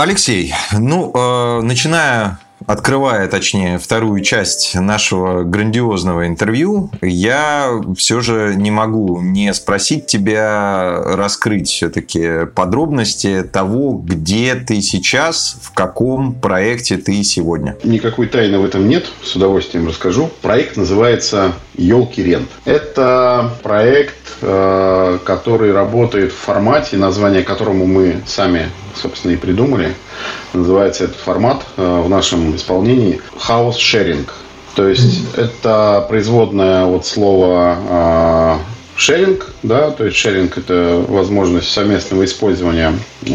[0.00, 8.70] Алексей, ну, э, начиная открывая, точнее, вторую часть нашего грандиозного интервью, я все же не
[8.70, 17.24] могу не спросить тебя раскрыть все-таки подробности того, где ты сейчас, в каком проекте ты
[17.24, 17.76] сегодня.
[17.82, 20.30] Никакой тайны в этом нет, с удовольствием расскажу.
[20.42, 22.50] Проект называется «Елки Рент».
[22.66, 29.94] Это проект, э, который работает в формате, название которому мы сами, собственно, и придумали–
[30.52, 34.28] Называется этот формат э, в нашем исполнении house sharing.
[34.74, 38.60] То есть это производное от слова
[38.98, 42.92] шеринг, да, то есть шеринг это возможность совместного использования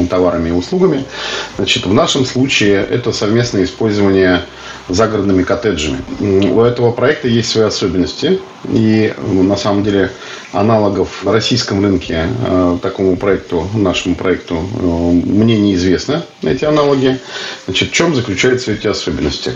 [0.09, 1.05] товарами и услугами.
[1.55, 4.41] Значит, в нашем случае это совместное использование
[4.89, 5.99] загородными коттеджами.
[6.19, 8.41] У этого проекта есть свои особенности.
[8.73, 10.11] И на самом деле
[10.51, 17.19] аналогов на российском рынке э, такому проекту, нашему проекту, э, мне неизвестны эти аналоги.
[17.65, 19.53] Значит, в чем заключаются эти особенности?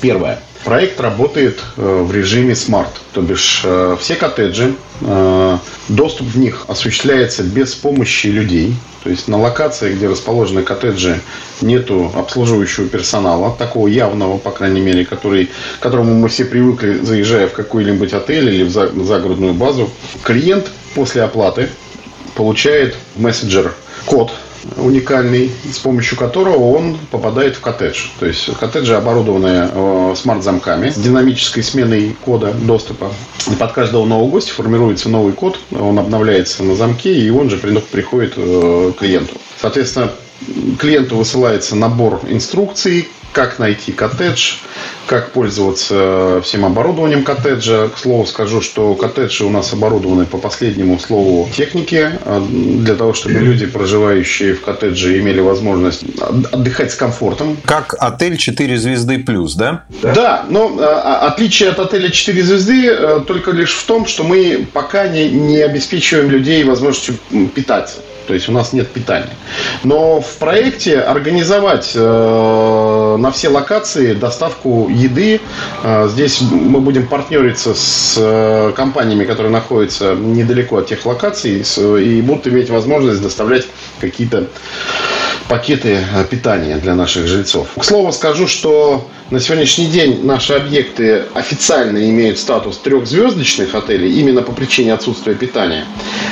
[0.00, 0.40] Первое.
[0.64, 5.58] Проект работает э, в режиме смарт, то бишь э, все коттеджи, э,
[5.88, 8.74] доступ в них осуществляется без помощи людей.
[9.02, 11.22] То есть на локации, где расположены коттеджи,
[11.62, 15.46] нету обслуживающего персонала, такого явного, по крайней мере, который,
[15.78, 19.90] к которому мы все привыкли, заезжая в какой-нибудь отель или в загородную базу.
[20.22, 21.70] Клиент после оплаты
[22.34, 24.30] получает мессенджер код
[24.76, 28.08] уникальный, с помощью которого он попадает в коттедж.
[28.18, 33.12] То есть коттеджи оборудованы э, смарт-замками с динамической сменой кода доступа.
[33.50, 37.56] И под каждого нового гостя формируется новый код, он обновляется на замке, и он же
[37.56, 39.34] приходит э, клиенту.
[39.60, 40.10] Соответственно,
[40.78, 44.54] клиенту высылается набор инструкций, как найти коттедж,
[45.06, 47.88] как пользоваться всем оборудованием коттеджа.
[47.88, 53.14] К слову скажу, что коттеджи у нас оборудованы по последнему слову техники, а, для того,
[53.14, 57.56] чтобы люди, проживающие в коттедже, имели возможность отдыхать с комфортом.
[57.64, 59.84] Как отель 4 звезды плюс, да?
[60.02, 64.66] Да, но а, отличие от отеля 4 звезды э, только лишь в том, что мы
[64.72, 67.16] пока не, не обеспечиваем людей возможностью
[67.54, 69.34] питаться то есть у нас нет питания.
[69.84, 75.40] Но в проекте организовать э, на все локации доставку еды.
[75.82, 82.22] Э, здесь мы будем партнериться с э, компаниями, которые находятся недалеко от тех локаций и
[82.22, 83.66] будут иметь возможность доставлять
[84.00, 84.46] какие-то
[85.50, 87.68] пакеты э, питания для наших жильцов.
[87.76, 94.42] К слову скажу, что на сегодняшний день наши объекты официально имеют статус трехзвездочных отелей именно
[94.42, 95.84] по причине отсутствия питания.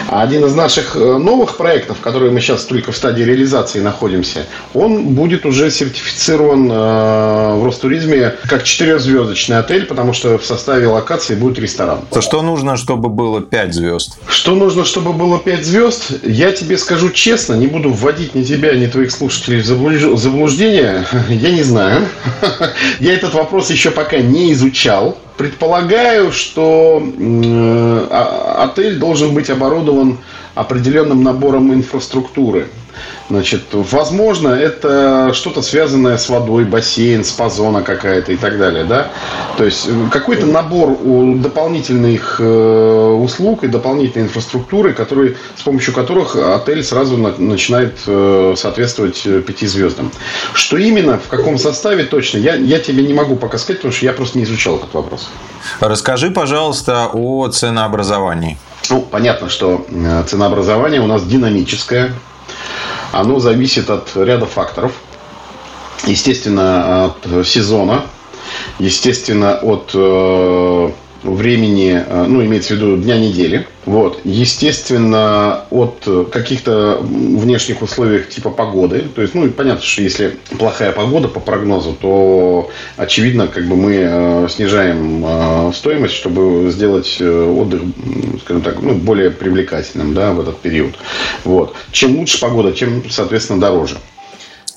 [0.08, 4.46] А один из наших э, новых проектов, который мы сейчас только в стадии реализации находимся,
[4.74, 11.36] он будет уже сертифицирован э, в Ростуризме как четырехзвездочный отель, потому что в составе локации
[11.36, 12.00] будет ресторан.
[12.10, 14.18] То что нужно, чтобы было 5 звезд?
[14.28, 16.12] Что нужно, чтобы было 5 звезд?
[16.24, 21.50] Я тебе скажу честно, не буду вводить ни тебя, ни твоих слушателей в заблуждение, я
[21.50, 22.08] не знаю.
[23.00, 25.18] Я этот вопрос еще пока не изучал.
[25.36, 28.06] Предполагаю, что э,
[28.58, 30.18] отель должен быть оборудован
[30.54, 32.68] определенным набором инфраструктуры.
[33.30, 39.10] Значит, возможно, это что-то связанное с водой, бассейн, спа-зона какая-то и так далее, да?
[39.56, 40.96] То есть э, какой-то набор
[41.36, 49.22] дополнительных э, услуг и дополнительной инфраструктуры, которые, с помощью которых отель сразу начинает э, соответствовать
[49.46, 50.10] пяти звездам.
[50.54, 54.06] Что именно, в каком составе точно, я, я тебе не могу пока сказать, потому что
[54.06, 55.28] я просто не изучал этот вопрос.
[55.80, 58.58] Расскажи, пожалуйста, о ценообразовании.
[58.90, 59.84] Ну, понятно, что
[60.26, 62.14] ценообразование у нас динамическое,
[63.12, 64.92] оно зависит от ряда факторов.
[66.06, 68.06] Естественно, от сезона,
[68.78, 70.90] естественно, от э,
[71.22, 73.66] времени, э, ну, имеется в виду дня недели.
[73.84, 74.20] Вот.
[74.24, 79.04] Естественно, от каких-то внешних условий типа погоды.
[79.14, 83.96] То есть, ну, понятно, что если плохая погода по прогнозу, то, очевидно, как бы мы
[83.98, 87.82] э, снижаем э, стоимость, чтобы сделать отдых,
[88.44, 90.96] скажем так, ну, более привлекательным, да, в этот период.
[91.44, 91.74] Вот.
[91.92, 93.96] Чем лучше погода, тем, соответственно, дороже.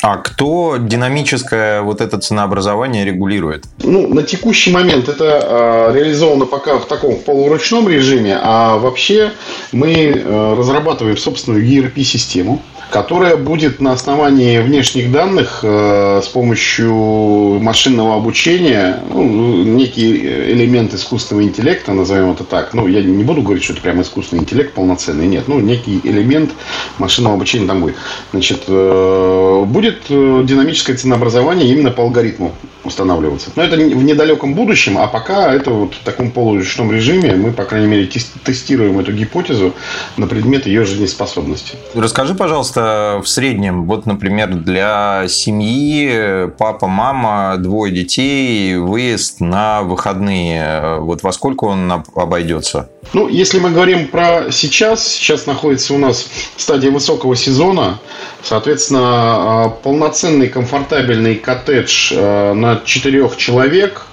[0.01, 3.65] А кто динамическое вот это ценообразование регулирует?
[3.83, 9.31] Ну, на текущий момент это э, реализовано пока в таком полуручном режиме, а вообще
[9.71, 12.61] мы э, разрабатываем собственную ERP-систему,
[12.91, 21.45] которая будет на основании внешних данных э, с помощью машинного обучения, ну, некий элемент искусственного
[21.45, 22.73] интеллекта, назовем это так.
[22.73, 25.47] Ну, я не буду говорить, что это прям искусственный интеллект полноценный, нет.
[25.47, 26.51] Ну, некий элемент
[26.97, 27.95] машинного обучения там будет.
[28.31, 32.53] Значит, э, будет будет э, динамическое ценообразование именно по алгоритму
[32.83, 33.51] устанавливаться.
[33.55, 37.63] Но это в недалеком будущем, а пока это вот в таком полуручном режиме мы, по
[37.63, 38.09] крайней мере,
[38.43, 39.73] тестируем эту гипотезу
[40.17, 41.77] на предмет ее жизнеспособности.
[41.93, 50.99] Расскажи, пожалуйста, в среднем, вот, например, для семьи, папа, мама, двое детей, выезд на выходные,
[50.99, 52.89] вот во сколько он обойдется?
[53.13, 57.99] Ну, если мы говорим про сейчас, сейчас находится у нас стадия высокого сезона,
[58.41, 64.07] соответственно, а, полноценный комфортабельный коттедж а, на четырех человек,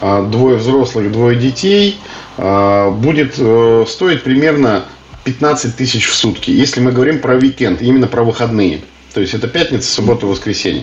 [0.00, 1.98] а, двое взрослых, двое детей,
[2.36, 4.86] будет э, стоить примерно
[5.22, 8.80] 15 тысяч в сутки, если мы говорим про уикенд, именно про выходные.
[9.14, 10.82] То есть это пятница, суббота, воскресенье.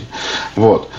[0.55, 0.89] Вот.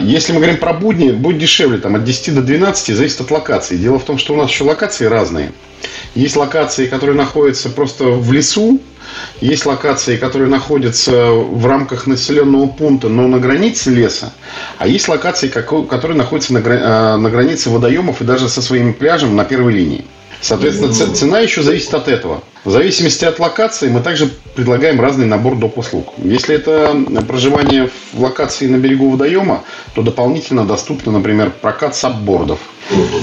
[0.00, 3.76] Если мы говорим про будни, будет дешевле, там, от 10 до 12, зависит от локации.
[3.76, 5.52] Дело в том, что у нас еще локации разные.
[6.14, 8.80] Есть локации, которые находятся просто в лесу,
[9.40, 14.32] есть локации, которые находятся в рамках населенного пункта, но на границе леса.
[14.78, 19.44] А есть локации, которые находятся на, на границе водоемов и даже со своим пляжем на
[19.44, 20.04] первой линии.
[20.40, 22.42] Соответственно, цена еще зависит от этого.
[22.64, 25.78] В зависимости от локации мы также предлагаем разный набор доп.
[25.78, 26.14] услуг.
[26.18, 29.64] Если это проживание в локации на берегу водоема,
[29.94, 32.60] то дополнительно доступно, например, прокат саббордов.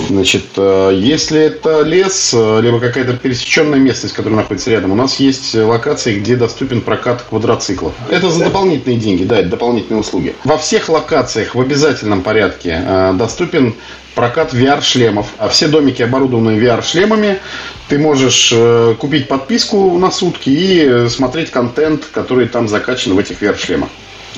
[0.09, 5.19] Значит, э, если это лес, э, либо какая-то пересеченная местность, которая находится рядом, у нас
[5.19, 7.93] есть локации, где доступен прокат квадроциклов.
[8.09, 10.35] Это за дополнительные деньги, да, это дополнительные услуги.
[10.43, 13.75] Во всех локациях в обязательном порядке э, доступен
[14.15, 15.27] прокат VR-шлемов.
[15.37, 17.39] А все домики оборудованы VR-шлемами.
[17.87, 18.53] Ты можешь
[18.99, 23.89] купить подписку на сутки и смотреть контент, который там закачан в этих VR-шлемах.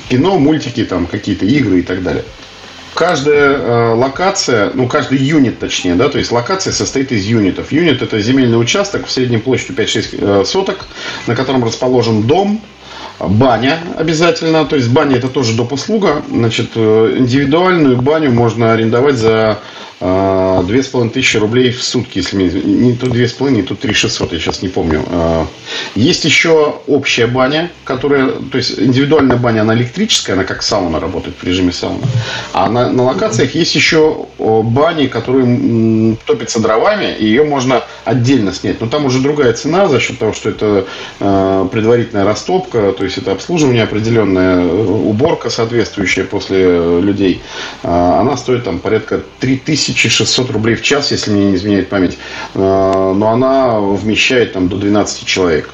[0.08, 2.24] Кино, мультики, там какие-то игры и так далее.
[2.94, 7.72] Каждая э, локация, ну каждый юнит точнее, да, то есть локация состоит из юнитов.
[7.72, 10.86] Юнит это земельный участок в средней площадью 5-6 э, соток,
[11.26, 12.60] на котором расположен дом,
[13.18, 15.72] баня обязательно, то есть баня это тоже доп.
[15.72, 19.58] услуга, значит, э, индивидуальную баню можно арендовать за
[20.02, 23.66] две с половиной тысячи рублей в сутки, если мне не то две с половиной, не
[23.66, 25.04] то три шестьсот, я сейчас не помню.
[25.08, 25.46] А,
[25.94, 31.36] есть еще общая баня, которая, то есть индивидуальная баня, она электрическая, она как сауна работает
[31.40, 32.02] в режиме сауны.
[32.52, 38.80] А на, на локациях есть еще бани, которые топятся дровами, и ее можно отдельно снять.
[38.80, 40.86] Но там уже другая цена за счет того, что это
[41.20, 47.40] а, предварительная растопка, то есть это обслуживание определенная, уборка соответствующая после людей.
[47.82, 52.18] Она стоит там порядка 3000 1600 рублей в час, если мне не изменяет память.
[52.54, 55.70] А, но она вмещает там до 12 человек.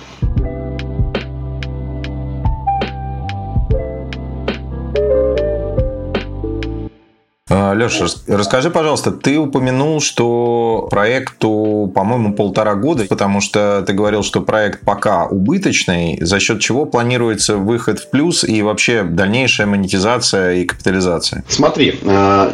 [7.50, 14.42] Леша, расскажи, пожалуйста, ты упомянул, что проекту, по-моему, полтора года, потому что ты говорил, что
[14.42, 20.64] проект пока убыточный, за счет чего планируется выход в плюс и вообще дальнейшая монетизация и
[20.64, 21.44] капитализация?
[21.48, 22.52] Смотри, а,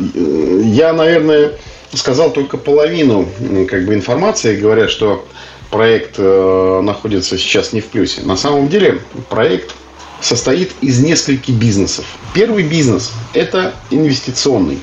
[0.63, 1.53] я, наверное,
[1.93, 3.27] сказал только половину
[3.69, 5.27] как бы, информации, говоря, что
[5.71, 8.23] проект э, находится сейчас не в плюсе.
[8.23, 9.75] На самом деле проект
[10.25, 12.07] состоит из нескольких бизнесов.
[12.35, 14.79] Первый бизнес– это инвестиционный.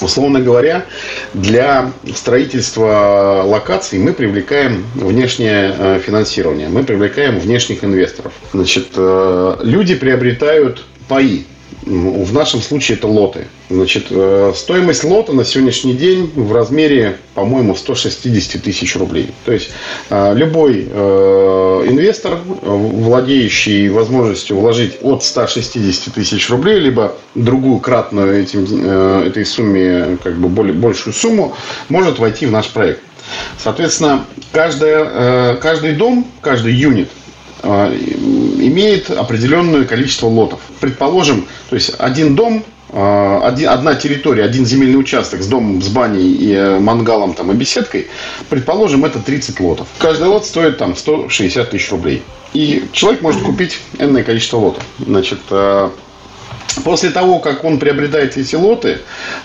[0.00, 0.86] Условно говоря,
[1.34, 8.32] для строительства локаций мы привлекаем внешнее э, финансирование, мы привлекаем внешних инвесторов.
[8.52, 11.46] Значит, э, люди приобретают паи,
[11.86, 13.46] в нашем случае это лоты.
[13.68, 19.32] Значит, э, стоимость лота на сегодняшний день в размере, по-моему, 160 тысяч рублей.
[19.44, 19.70] То есть
[20.10, 28.64] э, любой э, инвестор, владеющий возможностью вложить от 160 тысяч рублей, либо другую кратную этим,
[29.26, 31.54] этой сумме, как бы более, большую сумму,
[31.88, 33.00] может войти в наш проект.
[33.58, 37.08] Соответственно, каждая, каждый дом, каждый юнит–
[37.62, 40.60] имеет определенное количество лотов.
[40.80, 42.64] Предположим, то есть один дом
[42.96, 47.50] а, один, одна территория, один земельный участок с домом, с баней и э, мангалом там,
[47.50, 48.06] и беседкой,
[48.48, 49.88] предположим, это 30 лотов.
[49.98, 52.22] Каждый лот стоит там 160 тысяч рублей.
[52.52, 54.84] И человек может купить энное количество лотов.
[54.98, 55.90] Значит, э,
[56.82, 58.98] После того, как он приобретает эти лоты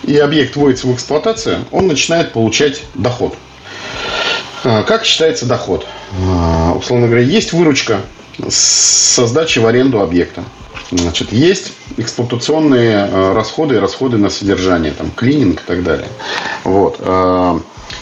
[0.04, 3.36] и объект вводится в эксплуатацию, он начинает получать доход.
[4.64, 5.86] А, как считается доход?
[6.22, 8.02] А, условно говоря, есть выручка
[8.50, 10.44] со сдачи в аренду объекта.
[10.92, 16.08] Значит, есть эксплуатационные а, расходы и расходы на содержание, там, клининг и так далее.
[16.64, 17.00] Вот.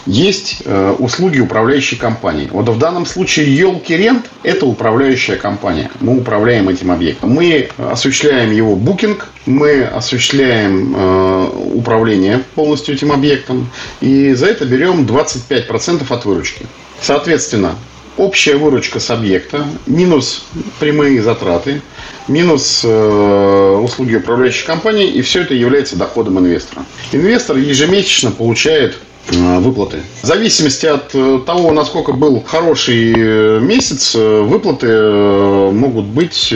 [0.08, 2.48] Есть э, услуги управляющей компании.
[2.50, 5.90] Вот в данном случае елки рент– это управляющая компания.
[6.00, 7.32] Мы управляем этим объектом.
[7.32, 13.68] Мы осуществляем его букинг, мы осуществляем э, управление полностью этим объектом.
[14.00, 16.64] И за это берем 25% от выручки.
[17.02, 17.74] Соответственно,
[18.16, 20.46] общая выручка с объекта, минус
[20.80, 21.82] прямые затраты,
[22.28, 26.86] минус э, услуги управляющей компании, и все это является доходом инвестора.
[27.12, 28.96] Инвестор ежемесячно получает
[29.30, 30.02] выплаты.
[30.22, 36.54] В зависимости от э, того, насколько был хороший э, месяц, выплаты могут быть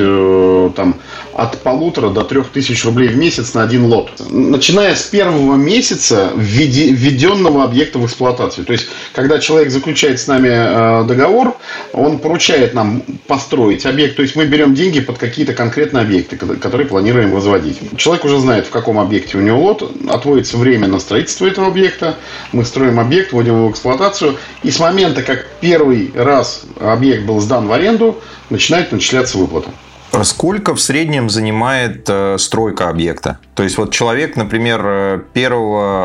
[0.74, 0.94] там,
[1.34, 4.10] от полутора до трех тысяч рублей в месяц на один лот.
[4.30, 8.64] Начиная с первого месяца введенного объекта в эксплуатацию.
[8.64, 11.56] То есть, когда человек заключает с нами договор,
[11.92, 14.16] он поручает нам построить объект.
[14.16, 17.78] То есть, мы берем деньги под какие-то конкретные объекты, которые планируем возводить.
[17.96, 22.16] Человек уже знает, в каком объекте у него лот, отводится время на строительство этого объекта.
[22.52, 27.40] Мы строим объект, вводим его в эксплуатацию, и с момента, как первый раз объект был
[27.40, 28.20] сдан в аренду,
[28.50, 29.70] начинает начисляться выплата.
[30.22, 33.38] Сколько в среднем занимает э, стройка объекта?
[33.54, 35.52] То есть вот человек, например, 1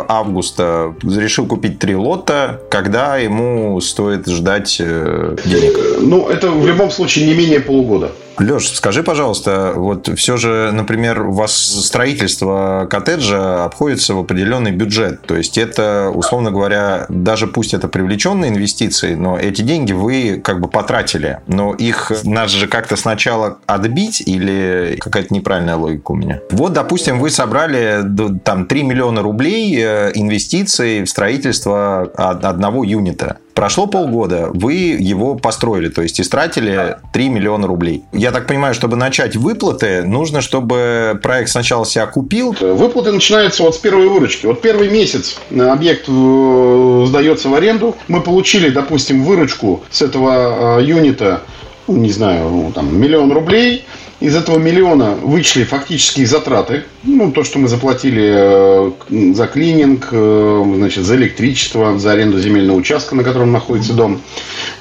[0.08, 5.78] августа решил купить три лота, когда ему стоит ждать э, денег?
[6.02, 8.12] Ну, это в любом случае не менее полугода.
[8.40, 15.22] Леш, скажи, пожалуйста, вот все же, например, у вас строительство коттеджа обходится в определенный бюджет.
[15.24, 20.62] То есть это, условно говоря, даже пусть это привлеченные инвестиции, но эти деньги вы как
[20.62, 21.40] бы потратили.
[21.48, 26.40] Но их надо же как-то сначала отбить или какая-то неправильная логика у меня?
[26.52, 28.04] Вот, допустим, вы собрали
[28.44, 33.38] там 3 миллиона рублей э, инвестиций в строительство одного юнита.
[33.58, 38.04] Прошло полгода, вы его построили, то есть истратили 3 миллиона рублей.
[38.14, 42.56] Я так понимаю, чтобы начать выплаты, нужно, чтобы проект сначала себя купил.
[42.62, 44.46] Выплаты начинаются вот с первой выручки.
[44.46, 47.96] Вот первый месяц объект э, сдается в аренду.
[48.08, 51.42] Мы получили, допустим, выручку с этого э, юнита,
[51.88, 53.86] ну, не знаю, там, миллион рублей–
[54.20, 58.92] из этого миллиона вычли фактические затраты, ну, то, что мы заплатили э,
[59.34, 64.22] за клининг, э, значит, за электричество, за аренду земельного участка, на котором находится дом.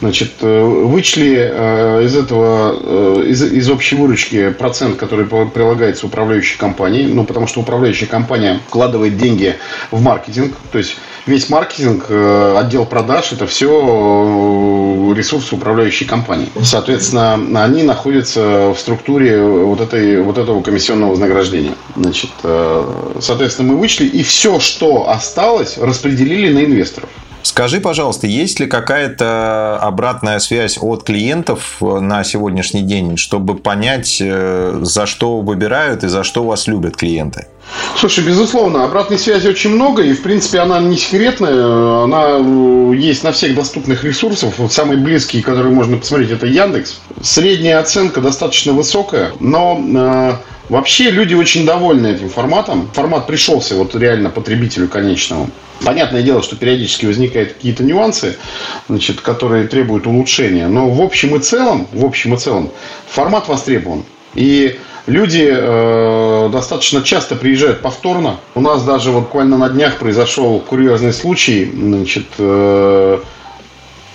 [0.00, 1.26] Значит, э, вычли
[2.07, 8.09] из этого, из, из общей выручки процент, который прилагается управляющей компании, ну, потому что управляющая
[8.09, 9.57] компания вкладывает деньги
[9.90, 16.49] в маркетинг, то есть весь маркетинг, отдел продаж, это все ресурсы управляющей компании.
[16.62, 21.75] Соответственно, они находятся в структуре структуре вот, этой, вот этого комиссионного вознаграждения.
[21.97, 27.09] Значит, э, соответственно, мы вычли, и все, что осталось, распределили на инвесторов.
[27.47, 34.81] Скажи, пожалуйста, есть ли какая-то обратная связь от клиентов на сегодняшний день, чтобы понять, э,
[34.83, 37.47] за что выбирают и за что вас любят клиенты?
[37.97, 43.23] Слушай, безусловно, обратной связи очень много, и, в принципе, она не секретная, она э, есть
[43.23, 44.55] на всех доступных ресурсах.
[44.59, 46.99] Вот самый близкий, который можно посмотреть, это Яндекс.
[47.23, 50.33] Средняя оценка достаточно высокая, но э,
[50.69, 52.91] Вообще люди очень довольны этим форматом.
[52.93, 55.51] Формат пришелся вот реально потребителю конечному.
[55.85, 58.37] Понятное дело, что периодически возникают какие-то нюансы,
[58.89, 60.67] значит, которые требуют улучшения.
[60.67, 62.71] Но в общем и целом, в общем и целом,
[63.09, 64.05] формат востребован.
[64.35, 68.41] И люди э, достаточно часто приезжают повторно.
[68.55, 71.71] У нас даже вот буквально на днях произошел курьезный случай.
[71.73, 73.19] Значит, э,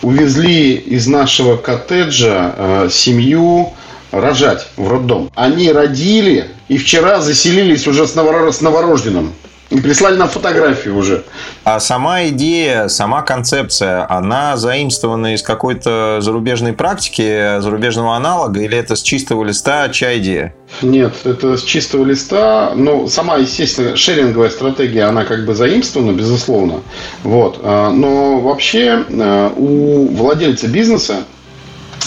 [0.01, 3.71] увезли из нашего коттеджа э, семью
[4.11, 5.31] рожать в роддом.
[5.35, 8.51] Они родили и вчера заселились уже с, новор...
[8.53, 9.33] с новорожденным.
[9.71, 11.23] И прислали нам фотографии уже.
[11.63, 18.97] А сама идея, сама концепция, она заимствована из какой-то зарубежной практики, зарубежного аналога, или это
[18.97, 20.53] с чистого листа чья идея?
[20.81, 22.73] Нет, это с чистого листа.
[22.75, 26.81] Но сама, естественно, шеринговая стратегия, она как бы заимствована, безусловно.
[27.23, 27.61] Вот.
[27.63, 31.23] А, но вообще а, у владельца бизнеса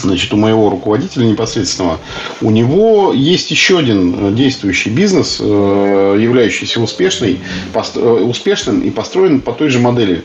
[0.02, 1.98] значит, у моего руководителя непосредственного,
[2.40, 7.40] у него есть еще один действующий бизнес, э, являющийся успешный,
[7.74, 10.24] э, успешным и построен по той же модели.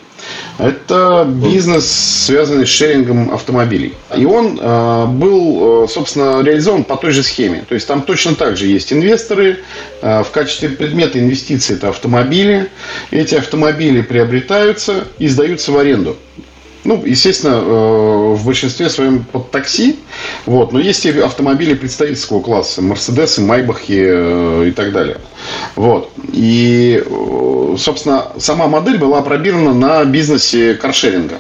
[0.57, 1.89] Это бизнес,
[2.25, 3.93] связанный с шерингом автомобилей.
[4.15, 7.63] И он э, был, собственно, реализован по той же схеме.
[7.67, 9.59] То есть там точно так же есть инвесторы.
[10.01, 12.69] В качестве предмета инвестиций это автомобили.
[13.11, 16.17] Эти автомобили приобретаются и сдаются в аренду.
[16.85, 19.99] Ну, естественно, э, в большинстве своем под такси.
[20.45, 20.71] Вот.
[20.71, 22.81] Но есть и автомобили представительского класса.
[22.81, 25.17] Мерседесы, Майбахи э, и так далее.
[25.75, 26.09] Вот.
[26.31, 31.39] И, э, собственно, сама модель была опробирована на бизнесе каршеринга.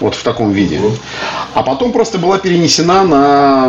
[0.00, 0.80] Вот в таком виде.
[1.54, 3.66] А потом просто была перенесена на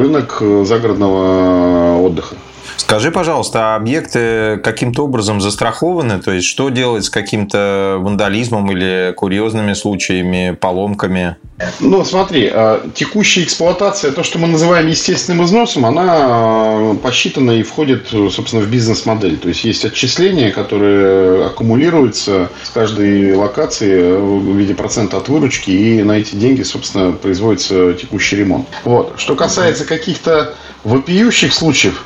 [0.00, 2.34] рынок загородного отдыха.
[2.76, 6.20] Скажи, пожалуйста, а объекты каким-то образом застрахованы?
[6.20, 11.36] То есть, что делать с каким-то вандализмом или курьезными случаями, поломками?
[11.80, 17.62] Ну, смотри, а, текущая эксплуатация, то, что мы называем естественным износом, она а, посчитана и
[17.62, 19.38] входит, собственно, в бизнес-модель.
[19.38, 26.02] То есть, есть отчисления, которые аккумулируются с каждой локации в виде процента от выручки, и
[26.02, 28.66] на эти деньги, собственно, производится текущий ремонт.
[28.84, 29.14] Вот.
[29.16, 30.54] Что касается каких-то
[30.84, 32.04] вопиющих случаев,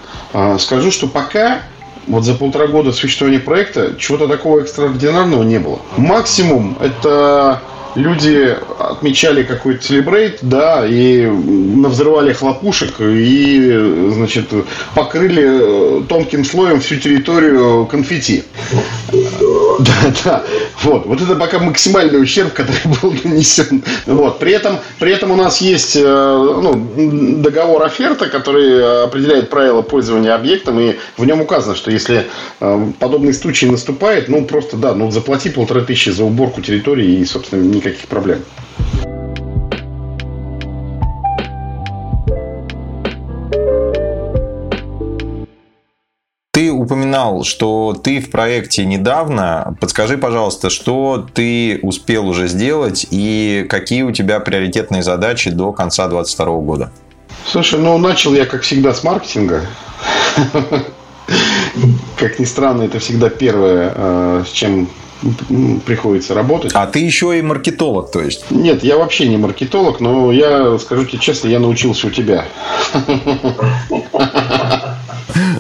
[0.59, 1.63] скажу, что пока
[2.07, 5.81] вот за полтора года существования проекта чего-то такого экстраординарного не было.
[5.97, 7.61] Максимум это
[7.95, 14.47] люди отмечали какой-то целебрейт, да, и навзрывали хлопушек, и, значит,
[14.95, 18.45] покрыли тонким слоем всю территорию конфетти.
[19.85, 20.45] Да, да.
[20.83, 21.07] Вот.
[21.07, 23.83] Вот это пока максимальный ущерб, который был нанесен.
[24.07, 24.39] Вот.
[24.39, 30.35] При этом, при этом у нас есть э, ну, договор оферта, который определяет правила пользования
[30.35, 32.27] объектом, и в нем указано, что если
[32.61, 37.25] э, подобный случай наступает, ну просто да, ну заплати полторы тысячи за уборку территории и,
[37.25, 38.41] собственно, никаких проблем.
[46.91, 49.77] Упоминал, что ты в проекте недавно.
[49.81, 56.09] Подскажи, пожалуйста, что ты успел уже сделать и какие у тебя приоритетные задачи до конца
[56.09, 56.93] 2022 года?
[57.47, 59.67] Слушай, ну начал я, как всегда, с маркетинга.
[62.17, 64.89] Как ни странно, это всегда первое, э, с чем
[65.85, 66.73] приходится работать.
[66.75, 68.51] А ты еще и маркетолог, то есть?
[68.51, 72.47] Нет, я вообще не маркетолог, но я, скажу тебе честно, я научился у тебя.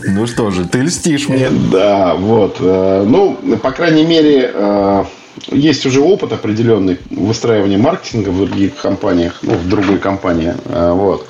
[0.02, 1.48] Ну что же, ты льстишь мне.
[1.50, 2.56] Да, вот.
[2.60, 5.04] Э, ну, по крайней мере, э,
[5.48, 10.54] есть уже опыт определенный выстраивания маркетинга в других компаниях, ну, в другой компании.
[10.66, 11.26] Э, вот.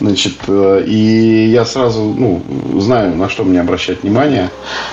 [0.00, 2.42] Значит, э, и я сразу ну,
[2.80, 4.50] знаю, на что мне обращать внимание,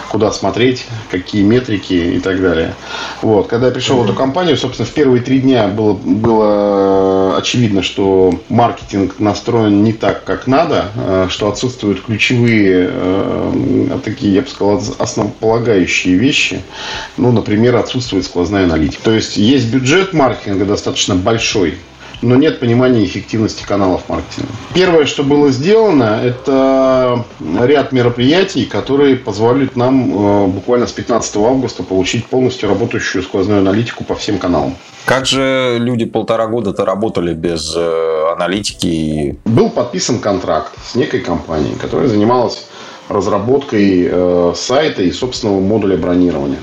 [0.10, 2.74] куда смотреть, какие метрики и так далее.
[3.22, 3.48] Вот.
[3.48, 8.38] Когда я пришел в эту компанию, собственно, в первые три дня было, было очевидно, что
[8.50, 14.84] маркетинг настроен не так, как надо, э, что отсутствуют ключевые, э, такие, я бы сказал,
[15.00, 16.62] основополагающие вещи.
[17.16, 19.04] Ну, например, отсутствует сквозная аналитика.
[19.04, 21.78] То есть, есть бюджет маркетинга достаточно большой,
[22.22, 24.50] но нет понимания эффективности каналов маркетинга.
[24.74, 31.84] Первое, что было сделано, это ряд мероприятий, которые позволят нам э, буквально с 15 августа
[31.84, 34.76] получить полностью работающую сквозную аналитику по всем каналам.
[35.06, 39.38] Как же люди полтора года-то работали без э, аналитики?
[39.46, 42.68] Был подписан контракт с некой компанией, которая занималась
[43.08, 46.60] разработкой э, сайта и собственного модуля бронирования.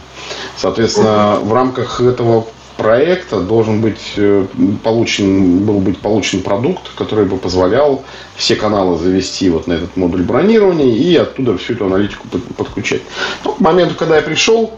[0.57, 4.47] Соответственно, в рамках этого проекта должен быть э,
[4.83, 8.05] получен, был быть получен продукт, который бы позволял
[8.37, 13.03] все каналы завести вот на этот модуль бронирования и оттуда всю эту аналитику подключать.
[13.45, 14.73] Но к моменту, когда я пришел,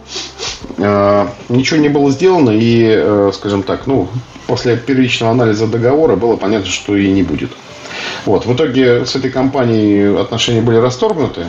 [0.77, 4.09] э, ничего не было сделано и, э, скажем так, ну,
[4.47, 7.51] после первичного анализа договора было понятно, что и не будет.
[8.25, 8.45] Вот.
[8.45, 11.47] В итоге с этой компанией отношения были расторгнуты.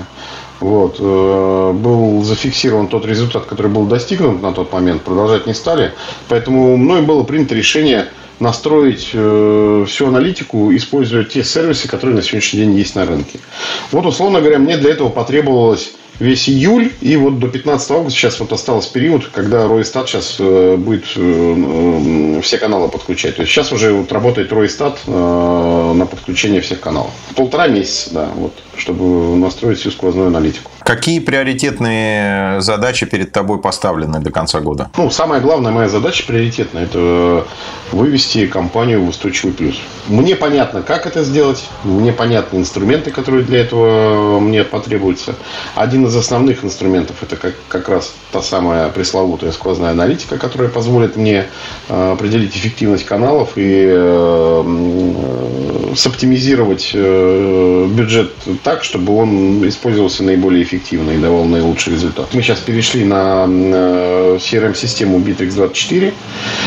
[0.60, 0.98] Вот.
[1.00, 5.04] Э, был зафиксирован тот результат, который был достигнут на тот момент.
[5.04, 5.94] Продолжать не стали.
[6.30, 8.08] Поэтому мной было принято решение
[8.40, 13.40] настроить э, всю аналитику, используя те сервисы, которые на сегодняшний день есть на рынке.
[13.92, 18.40] Вот, условно говоря, мне для этого потребовалось весь июль и вот до 15 августа сейчас
[18.40, 23.36] вот остался период, когда Ройстат сейчас э, будет все каналы подключать.
[23.36, 27.12] То есть сейчас уже вот работает Ройстат на подключение всех каналов.
[27.36, 30.72] Полтора месяца, да, вот, чтобы настроить всю сквозную аналитику.
[30.80, 34.90] Какие приоритетные задачи перед тобой поставлены до конца года?
[34.96, 37.46] Ну, самая главная моя задача приоритетная– это
[37.92, 39.76] вывести компанию в устойчивый плюс.
[40.08, 45.36] Мне понятно, как это сделать, мне понятны инструменты, которые для этого мне потребуются.
[45.76, 51.18] Один из основных инструментов– это как, как раз та самая пресловутая сквозная аналитика, которая позволит
[51.18, 51.48] мне
[51.90, 58.34] э, определить эффективность каналов и э, э, соптимизировать бюджет
[58.68, 62.34] так, чтобы он использовался наиболее эффективно и давал наилучший результат.
[62.34, 66.14] Мы сейчас перешли на CRM-систему Bittrex24.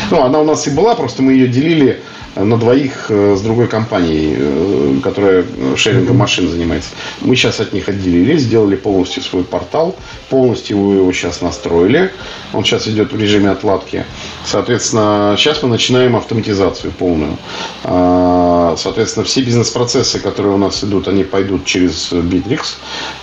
[0.09, 2.01] Ну, она у нас и была, просто мы ее делили
[2.35, 6.89] на двоих э, с другой компанией, э, которая шерингом машин занимается.
[7.21, 9.95] Мы сейчас от них отделились, сделали полностью свой портал,
[10.29, 12.11] полностью его сейчас настроили.
[12.53, 14.05] Он сейчас идет в режиме отладки.
[14.45, 17.37] Соответственно, сейчас мы начинаем автоматизацию полную.
[17.83, 22.77] А, соответственно, все бизнес-процессы, которые у нас идут, они пойдут через Bittrex.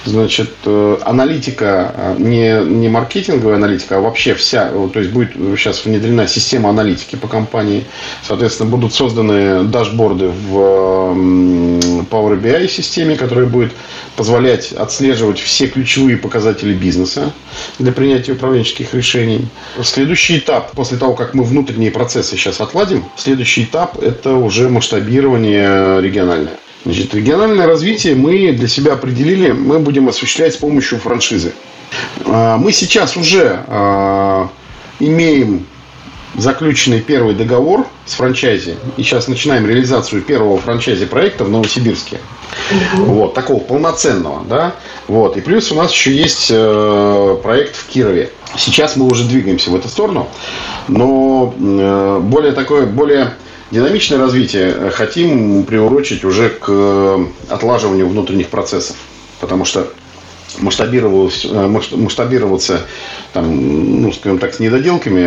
[0.05, 5.85] Значит, э, аналитика, э, не, не маркетинговая аналитика, а вообще вся, то есть будет сейчас
[5.85, 7.85] внедрена система аналитики по компании.
[8.23, 10.57] Соответственно, будут созданы дашборды в
[12.11, 13.73] Power BI системе, которая будет
[14.17, 17.33] позволять отслеживать все ключевые показатели бизнеса
[17.79, 19.47] для принятия управленческих решений.
[19.85, 26.01] Следующий этап, после того, как мы внутренние процессы сейчас отладим, следующий этап– это уже масштабирование
[26.01, 26.55] региональное.
[26.85, 31.53] Значит, региональное развитие мы для себя определили, мы будем осуществлять с помощью франшизы.
[32.27, 34.49] А, мы сейчас уже а,
[34.99, 35.67] имеем
[36.37, 38.77] заключенный первый договор с франчайзи.
[38.97, 42.19] И сейчас начинаем реализацию первого франчайзи проекта в Новосибирске.
[42.95, 44.75] Вот, такого полноценного, да.
[45.07, 45.37] Вот.
[45.37, 48.31] И плюс у нас еще есть э, проект в Кирове.
[48.57, 50.29] Сейчас мы уже двигаемся в эту сторону,
[50.89, 53.35] но э, более такое, более
[53.71, 58.97] динамичное развитие хотим приурочить уже к э, отлаживанию внутренних процессов.
[59.41, 59.89] Потому что
[60.61, 62.87] масштабироваться, э, масштабироваться
[63.33, 65.21] там, ну, скажем так, с недоделками,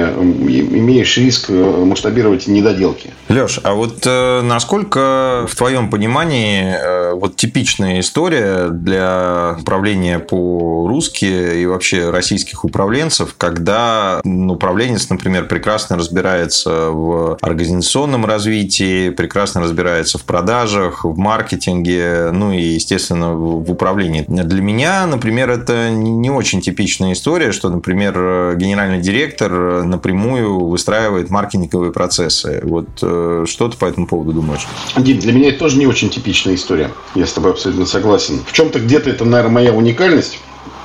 [0.77, 3.11] имеешь риск э, масштабировать недоделки.
[3.29, 11.61] Леш, а вот э, насколько в твоем понимании э, вот типичная история для управления по-русски
[11.61, 20.17] и вообще российских управленцев, когда ну, управленец, например, прекрасно разбирается в организационном развитии, прекрасно разбирается
[20.17, 24.25] в продажах, в маркетинге, ну и, естественно, в управлении.
[24.27, 31.91] Для меня, например, это не очень типичная история, что, например, генеральный директор напрямую выстраивает маркетинговые
[31.91, 32.61] процессы.
[32.63, 34.67] Вот э, что ты по этому поводу думаешь?
[34.97, 36.89] Дим, для меня это тоже не очень типичная история.
[37.13, 38.39] Я с тобой абсолютно согласен.
[38.45, 40.39] В чем-то где-то это, наверное, моя уникальность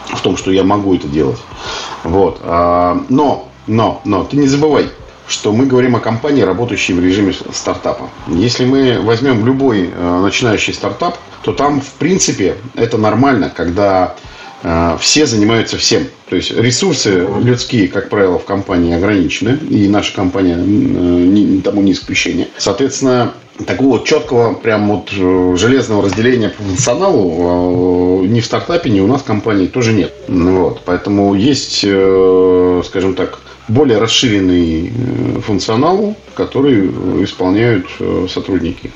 [0.09, 1.39] в том, что я могу это делать.
[2.05, 2.41] Вот.
[2.43, 4.91] А, но, но, но, ты не забывай,
[5.29, 8.11] что мы говорим о компании, работающей в режиме стартапа.
[8.29, 14.17] Если мы возьмем любой э, начинающий стартап, то там, в принципе, это нормально, когда
[14.63, 16.09] а, все занимаются всем.
[16.29, 20.57] То есть ресурсы людские, как правило, в компании ограничены, и наша компания
[21.63, 22.49] тому не исключение.
[22.59, 23.35] Соответственно,
[23.65, 29.07] такого четкого, прям вот э, железного разделения по функционалу э, ни в стартапе, ни у
[29.07, 30.13] нас в компании тоже нет.
[30.27, 30.81] Вот.
[30.85, 36.87] Поэтому есть, э, скажем так, более расширенный э, функционал, который
[37.25, 38.93] исполняют э, сотрудники.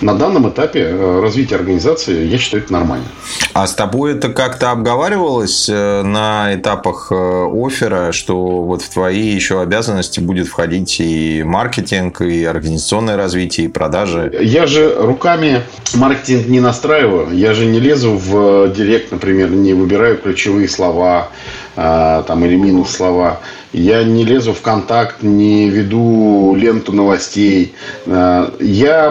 [0.00, 3.04] На данном этапе э, развития организации, я считаю, это нормально.
[3.52, 10.20] А с тобой это как-то обговаривалось на этапах оффера, что вот в твои еще обязанности
[10.20, 14.32] будет входить и маркетинг, и организационное развитие, и продажи?
[14.40, 15.62] Я же руками
[15.94, 17.36] маркетинг не настраиваю.
[17.36, 21.28] Я же не лезу в директ, например, не выбираю ключевые слова
[21.74, 23.40] там, или минус слова.
[23.72, 27.74] Я не лезу в контакт, не веду ленту новостей.
[28.04, 29.08] Э, я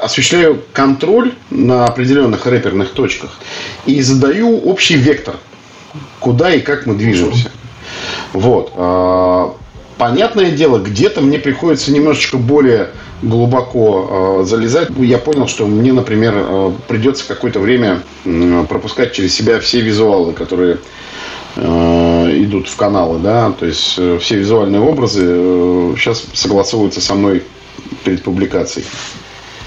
[0.00, 3.38] осуществляю контроль на определенных рэперных точках
[3.84, 5.36] и задаю общий вектор,
[6.20, 7.50] куда и как мы движемся.
[8.32, 8.72] Вот.
[8.76, 9.48] Э,
[9.96, 12.90] понятное дело, где-то мне приходится немножечко более
[13.22, 14.90] глубоко э, залезать.
[14.98, 18.02] Я понял, что мне, например, придется какое-то время
[18.68, 24.36] пропускать через себя все визуалы, которые Э, идут в каналы, да, то есть э, все
[24.36, 27.42] визуальные образы э, сейчас согласовываются со мной
[28.04, 28.86] перед публикацией.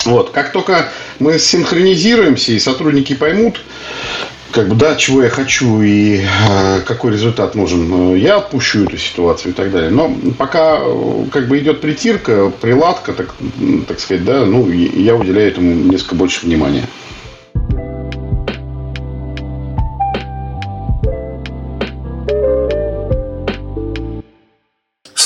[0.05, 3.61] Вот, как только мы синхронизируемся и сотрудники поймут,
[4.51, 9.51] как бы, да, чего я хочу и э, какой результат нужен, я отпущу эту ситуацию
[9.51, 9.91] и так далее.
[9.91, 10.81] Но пока
[11.31, 13.35] как бы идет притирка, приладка, так,
[13.87, 16.87] так сказать, да, ну, я уделяю этому несколько больше внимания.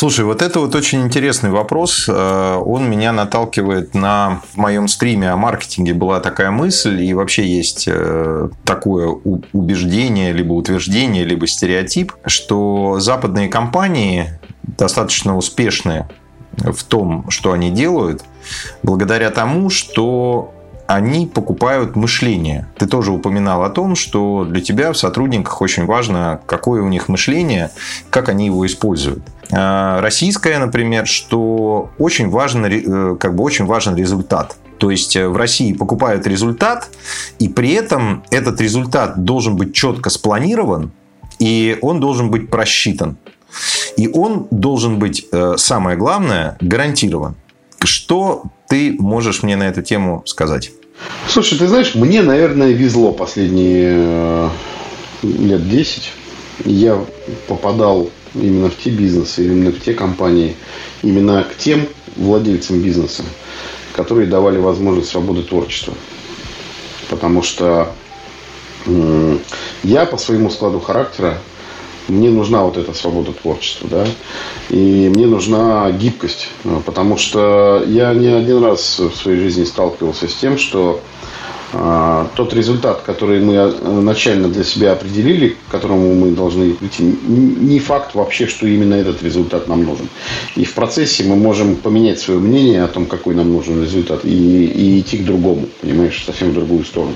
[0.05, 2.05] Слушай, вот это вот очень интересный вопрос.
[2.07, 4.39] Э, он меня наталкивает на...
[4.53, 10.53] В моем стриме о маркетинге была такая мысль, и вообще есть э, такое убеждение, либо
[10.53, 14.39] утверждение, либо стереотип, что западные компании
[14.77, 16.07] достаточно успешные
[16.57, 18.23] в том, что они делают,
[18.83, 20.53] благодаря тому, что
[20.87, 22.67] они покупают мышление.
[22.77, 27.09] Ты тоже упоминал о том, что для тебя в сотрудниках очень важно, какое у них
[27.09, 27.71] мышление,
[28.09, 29.23] как они его используют.
[29.51, 34.57] А, российское, например, что очень важен, э, как бы очень важен результат.
[34.77, 36.89] То есть э, в России покупают результат,
[37.39, 40.91] и при этом этот результат должен быть четко спланирован,
[41.39, 43.17] и он должен быть просчитан.
[43.97, 47.35] И он должен быть, э, самое главное, гарантирован.
[47.83, 50.71] Что ты можешь мне на эту тему сказать?
[51.27, 54.49] Слушай, ты знаешь, мне, наверное, везло последние
[55.21, 56.11] лет 10.
[56.65, 57.03] Я
[57.47, 60.55] попадал именно в те бизнесы, именно в те компании,
[61.03, 63.23] именно к тем владельцам бизнеса,
[63.93, 65.93] которые давали возможность свободы творчества.
[67.09, 67.91] Потому что
[69.83, 71.39] я по своему складу характера
[72.07, 74.05] мне нужна вот эта свобода творчества, да,
[74.69, 76.49] и мне нужна гибкость,
[76.85, 81.01] потому что я не один раз в своей жизни сталкивался с тем, что
[81.77, 87.03] а, тот результат, который мы э, начально для себя определили, к которому мы должны прийти,
[87.03, 90.07] не факт вообще, что именно этот результат нам нужен.
[90.55, 94.65] И в процессе мы можем поменять свое мнение о том, какой нам нужен результат, и,
[94.65, 97.15] и идти к другому, понимаешь, совсем в другую сторону.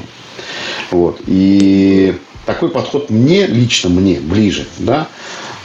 [0.92, 1.22] Вот.
[1.28, 2.16] И
[2.50, 4.66] такой подход мне, лично мне, ближе.
[4.80, 5.08] Да?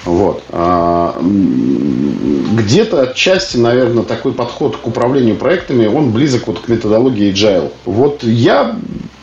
[0.04, 0.42] Вот.
[0.50, 7.72] А, где-то отчасти, наверное, такой подход к управлению проектами, он близок вот к методологии agile.
[7.86, 8.78] Вот я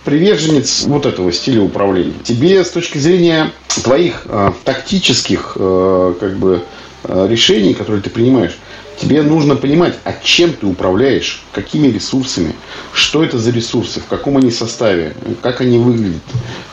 [0.06, 2.16] приверженец вот этого стиля управления.
[2.24, 3.52] Тебе с точки зрения
[3.84, 6.64] твоих э, тактических э, как бы,
[7.04, 8.58] э, решений, которые ты принимаешь,
[9.02, 12.54] Тебе нужно понимать, а чем ты управляешь, какими ресурсами,
[12.94, 16.22] что это за ресурсы, в каком они составе, как они выглядят,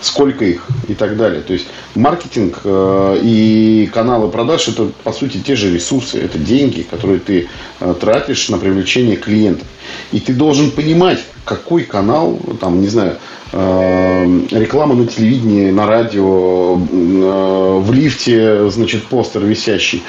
[0.03, 1.41] сколько их и так далее.
[1.41, 6.83] То есть маркетинг э, и каналы продаж это по сути те же ресурсы, это деньги,
[6.83, 7.49] которые ты
[7.81, 9.67] э, тратишь на привлечение клиентов.
[10.13, 13.17] И ты должен понимать, какой канал, там, не знаю,
[13.53, 20.03] э, реклама на телевидении, на радио, в лифте, значит, постер висящий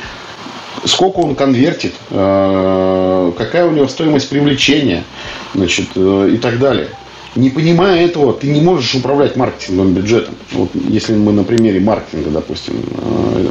[0.86, 5.04] сколько он конвертит, э, какая у него стоимость привлечения
[5.54, 6.90] значит, э, и так далее.
[7.36, 10.36] Не понимая этого, ты не можешь управлять маркетинговым бюджетом.
[10.52, 13.50] Вот если мы на примере маркетинга, допустим, э,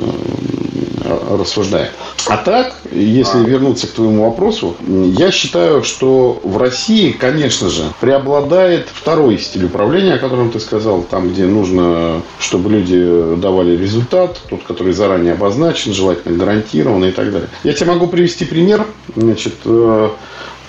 [1.38, 1.90] рассуждаем.
[2.26, 8.88] А так, если вернуться к твоему вопросу, я считаю, что в России, конечно же, преобладает
[8.92, 14.62] второй стиль управления, о котором ты сказал, там, где нужно, чтобы люди давали результат, тот,
[14.64, 17.48] который заранее обозначен, желательно гарантирован и так далее.
[17.64, 18.86] Я тебе могу привести пример.
[19.16, 20.16] Значит, вот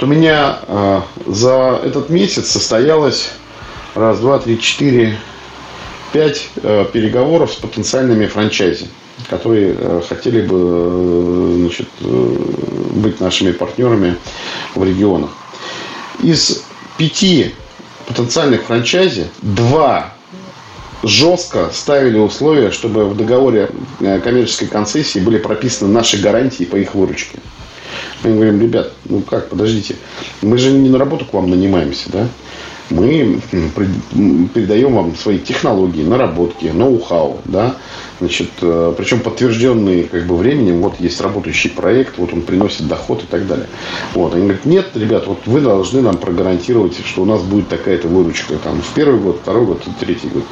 [0.01, 3.31] у меня э, за этот месяц состоялось
[3.95, 5.17] раз, два, три, четыре,
[6.13, 8.87] пять э, переговоров с потенциальными франчайзи,
[9.27, 12.37] которые э, хотели бы э, значит, э,
[12.95, 14.15] быть нашими партнерами
[14.75, 15.31] в регионах.
[16.21, 16.63] Из
[16.97, 17.53] пяти
[18.07, 20.13] потенциальных франчайзи два
[21.03, 27.39] жестко ставили условия, чтобы в договоре коммерческой концессии были прописаны наши гарантии по их выручке.
[28.23, 29.95] Мы говорим, ребят, ну как, подождите,
[30.41, 32.27] мы же не на работу к вам нанимаемся, да?
[32.89, 33.39] Мы
[34.53, 37.75] передаем вам свои технологии, наработки, ноу-хау, да,
[38.19, 43.23] значит, э, причем подтвержденные как бы временем, вот есть работающий проект, вот он приносит доход
[43.23, 43.67] и так далее.
[44.13, 48.07] Вот, они говорят, нет, ребят, вот вы должны нам прогарантировать, что у нас будет такая-то
[48.07, 50.43] выручка, там, в первый год, второй год, третий год.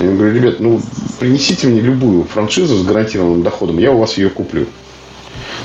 [0.00, 0.80] Я говорю, ребят, ну,
[1.18, 4.66] принесите мне любую франшизу с гарантированным доходом, я у вас ее куплю.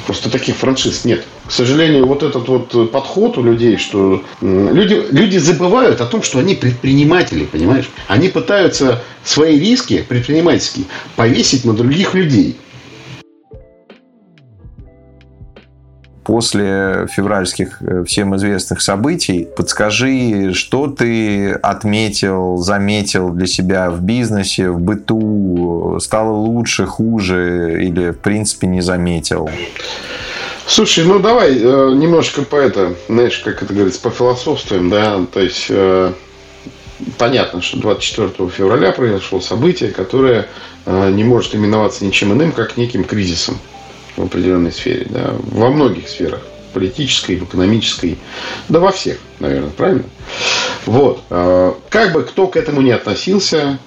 [0.05, 1.25] Просто таких франшиз нет.
[1.47, 6.39] К сожалению, вот этот вот подход у людей, что люди, люди забывают о том, что
[6.39, 7.89] они предприниматели, понимаешь?
[8.07, 12.57] Они пытаются свои риски предпринимательские повесить на других людей.
[16.25, 19.47] После февральских э, всем известных событий.
[19.55, 25.99] Подскажи, что ты отметил, заметил для себя в бизнесе, в быту?
[26.01, 29.49] Стало лучше, хуже или, в принципе, не заметил?
[30.67, 35.67] Слушай, ну давай э, немножко по это, знаешь, как это говорится, пофилософствуем, да, то есть
[35.69, 36.11] э,
[37.19, 40.47] понятно, что 24 февраля произошло событие, которое
[40.87, 43.59] э, не может именоваться ничем иным, как неким кризисом
[44.15, 46.41] в определенной сфере, да, во многих сферах,
[46.73, 48.17] политической, в экономической,
[48.69, 50.03] да во всех, наверное, правильно?
[50.85, 51.21] Вот.
[51.29, 53.79] Э, как бы кто к этому не относился,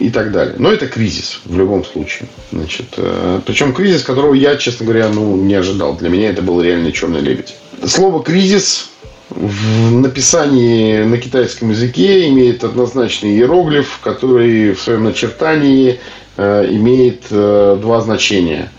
[0.00, 0.54] и так далее.
[0.58, 2.28] Но это кризис в любом случае.
[2.52, 5.96] Значит, э, причем кризис, которого я, честно говоря, ну, не ожидал.
[5.96, 7.56] Для меня это был реальный черный лебедь.
[7.84, 8.90] Слово кризис
[9.30, 16.00] в написании на китайском языке имеет однозначный иероглиф, который в своем начертании
[16.36, 18.70] э, имеет э, два значения.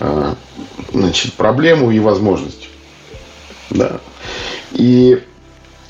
[0.00, 0.34] Э,
[0.92, 2.68] значит, проблему и возможность.
[3.70, 4.00] Да.
[4.72, 5.22] И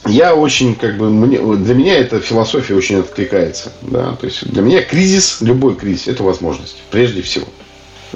[0.06, 3.72] я очень, как бы, мне, для меня эта философия очень откликается.
[3.82, 4.16] Да?
[4.16, 7.46] То есть для меня кризис, любой кризис, это возможность, прежде всего.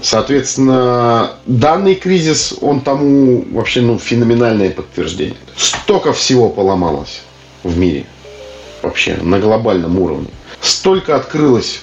[0.03, 5.37] Соответственно, данный кризис, он тому вообще ну, феноменальное подтверждение.
[5.57, 7.23] Столько всего поломалось
[7.63, 8.05] в мире
[8.83, 10.29] вообще на глобальном уровне.
[10.61, 11.81] Столько открылось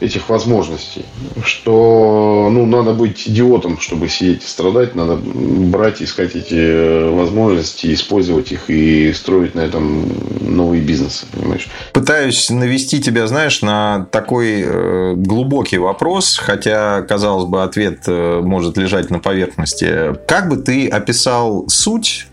[0.00, 1.04] этих возможностей,
[1.44, 7.92] что ну, надо быть идиотом, чтобы сидеть и страдать, надо брать, искать эти э, возможности,
[7.92, 10.10] использовать их и строить на этом
[10.40, 11.68] новые бизнесы, понимаешь?
[11.92, 18.78] Пытаюсь навести тебя, знаешь, на такой э, глубокий вопрос, хотя, казалось бы, ответ э, может
[18.78, 20.16] лежать на поверхности.
[20.26, 22.26] Как бы ты описал суть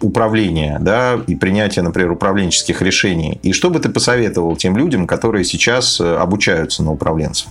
[0.00, 3.38] управления да, и принятия, например, управленческих решений.
[3.42, 7.48] И что бы ты посоветовал тем людям, которые сейчас э, обучаются на управленцев?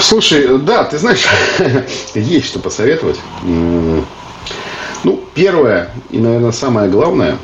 [0.00, 1.26] Слушай, да, ты знаешь,
[2.14, 3.18] есть что посоветовать.
[3.42, 7.36] Ну, первое и, наверное, самое главное,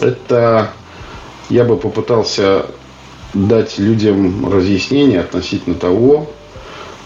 [0.00, 0.70] это
[1.50, 2.66] я бы попытался
[3.34, 6.30] дать людям разъяснение относительно того,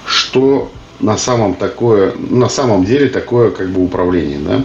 [0.06, 4.38] что на самом, такое, на самом деле такое как бы управление.
[4.38, 4.64] Да?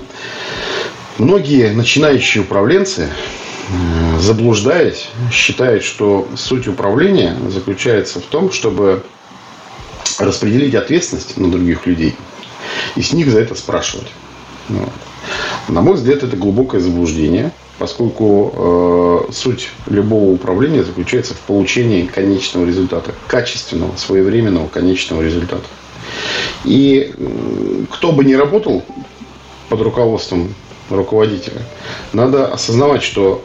[1.17, 3.10] Многие начинающие управленцы,
[4.19, 9.04] заблуждаясь, считают, что суть управления заключается в том, чтобы
[10.19, 12.15] распределить ответственность на других людей
[12.96, 14.12] и с них за это спрашивать.
[14.69, 14.89] Вот.
[15.67, 22.65] На мой взгляд, это глубокое заблуждение, поскольку э, суть любого управления заключается в получении конечного
[22.65, 25.65] результата, качественного, своевременного конечного результата.
[26.65, 27.13] И
[27.91, 28.84] кто бы ни работал
[29.69, 30.54] под руководством
[30.89, 31.62] руководителя,
[32.13, 33.43] надо осознавать, что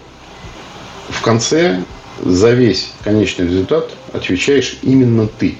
[1.09, 1.83] в конце
[2.23, 5.59] за весь конечный результат отвечаешь именно ты.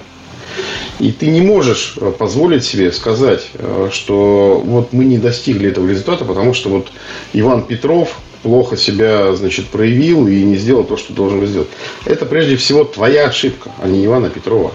[0.99, 5.87] И ты не можешь э, позволить себе сказать, э, что вот мы не достигли этого
[5.87, 6.91] результата, потому что вот
[7.31, 11.69] Иван Петров плохо себя значит, проявил и не сделал то, что должен был сделать.
[12.05, 14.71] Это прежде всего твоя ошибка, а не Ивана Петрова.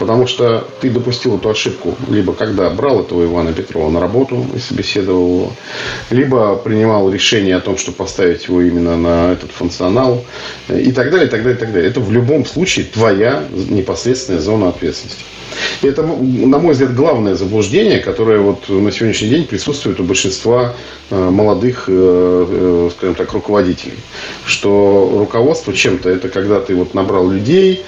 [0.00, 4.58] Потому что ты допустил эту ошибку, либо когда брал этого Ивана Петрова на работу и
[4.58, 5.52] собеседовал его,
[6.08, 10.24] либо принимал решение о том, что поставить его именно на этот функционал,
[10.70, 11.90] и так далее, и так далее, и так далее.
[11.90, 15.22] Это в любом случае твоя непосредственная зона ответственности.
[15.82, 20.74] И это, на мой взгляд, главное заблуждение, которое вот на сегодняшний день присутствует у большинства
[21.10, 23.98] э, молодых, э, э, скажем так, руководителей.
[24.46, 27.84] Что руководство чем-то это когда ты вот набрал людей,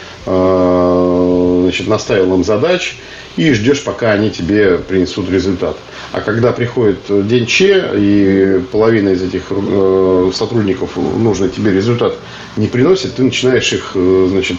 [1.73, 2.97] значит, наставил им задач,
[3.37, 5.77] и ждешь, пока они тебе принесут результат.
[6.13, 12.15] А когда приходит день Че, и половина из этих э, сотрудников нужный тебе результат
[12.59, 14.59] не приносит, ты начинаешь их э, значит,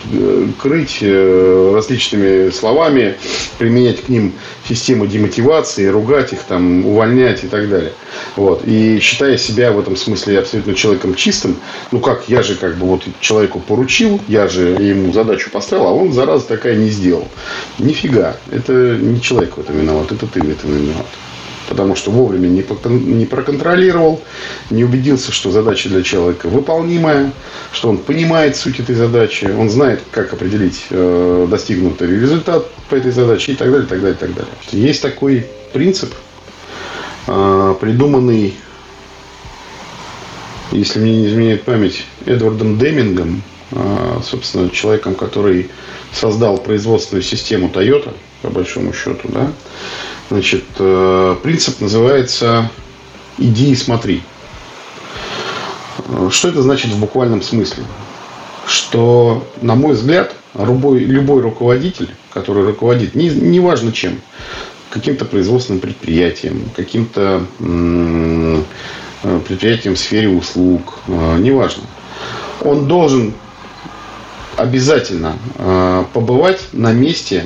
[0.59, 3.15] крыть э, различными словами,
[3.59, 4.33] применять к ним
[4.67, 7.91] систему демотивации, ругать их, там, увольнять и так далее.
[8.35, 8.63] Вот.
[8.65, 11.57] И считая себя в этом смысле абсолютно человеком чистым,
[11.91, 15.91] ну как, я же как бы вот человеку поручил, я же ему задачу поставил, а
[15.91, 17.02] он, зараза такая, не сделал.
[17.79, 18.37] Нифига.
[18.51, 21.07] Это не человек в этом виноват, это ты в этом виноват
[21.69, 24.21] потому что вовремя не проконтролировал,
[24.69, 27.31] не убедился, что задача для человека выполнимая,
[27.71, 33.11] что он понимает суть этой задачи, он знает, как определить э, достигнутый результат по этой
[33.11, 34.53] задаче и так далее, так далее, так далее.
[34.71, 36.13] Есть такой принцип,
[37.27, 38.53] э, придуманный,
[40.71, 45.69] если мне не изменяет память, Эдвардом Демингом, э, собственно, человеком, который
[46.13, 49.51] создал производственную систему Toyota, по большому счету, да,
[50.29, 52.71] Значит, э, принцип называется
[53.37, 54.23] «иди и смотри».
[56.31, 57.83] Что это значит в буквальном смысле?
[58.65, 64.21] Что, на мой взгляд, любой, любой руководитель, который руководит, не, неважно чем,
[64.89, 68.65] каким-то производственным предприятием, каким-то м-
[69.45, 71.83] предприятием в сфере услуг, э, неважно,
[72.61, 73.33] он должен
[74.57, 77.45] обязательно э, побывать на месте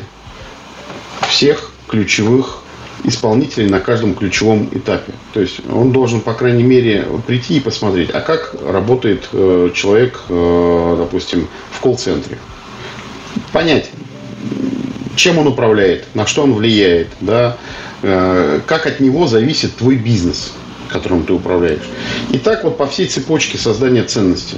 [1.29, 2.63] всех ключевых
[3.03, 5.13] исполнителей на каждом ключевом этапе.
[5.33, 10.21] То есть он должен, по крайней мере, прийти и посмотреть, а как работает э, человек,
[10.29, 12.37] э, допустим, в колл-центре.
[13.53, 13.89] Понять,
[15.15, 17.57] чем он управляет, на что он влияет, да,
[18.01, 20.53] э, как от него зависит твой бизнес,
[20.89, 21.87] которым ты управляешь.
[22.31, 24.57] И так вот по всей цепочке создания ценности.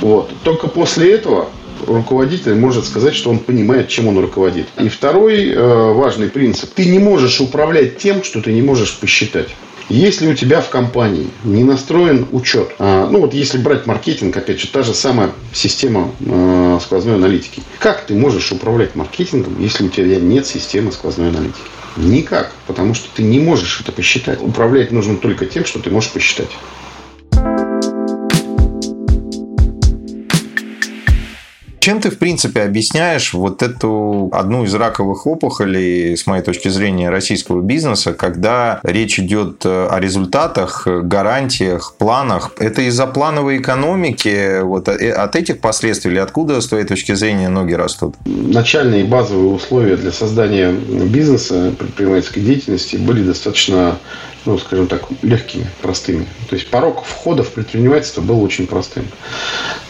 [0.00, 0.30] Вот.
[0.42, 1.48] Только после этого
[1.86, 4.66] руководитель может сказать, что он понимает, чем он руководит.
[4.78, 6.70] И второй э, важный принцип.
[6.74, 9.48] Ты не можешь управлять тем, что ты не можешь посчитать.
[9.88, 14.60] Если у тебя в компании не настроен учет, а, ну вот если брать маркетинг, опять
[14.60, 17.62] же, та же самая система э, сквозной аналитики.
[17.78, 21.62] Как ты можешь управлять маркетингом, если у тебя нет системы сквозной аналитики?
[21.96, 24.42] Никак, потому что ты не можешь это посчитать.
[24.42, 26.48] Управлять нужно только тем, что ты можешь посчитать.
[31.88, 37.08] Чем ты, в принципе, объясняешь вот эту одну из раковых опухолей, с моей точки зрения,
[37.08, 42.52] российского бизнеса, когда речь идет э, о результатах, гарантиях, планах?
[42.58, 47.48] Это из-за плановой экономики, вот э, от этих последствий или откуда, с твоей точки зрения,
[47.48, 48.16] ноги растут?
[48.26, 53.96] Начальные базовые условия для создания бизнеса, предпринимательской деятельности были достаточно
[54.48, 56.26] ну, скажем так, легкими, простыми.
[56.48, 59.04] То есть порог входа в предпринимательство был очень простым.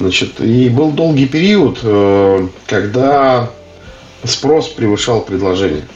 [0.00, 3.50] Значит, и был долгий период, э, когда
[4.24, 5.86] спрос превышал предложение.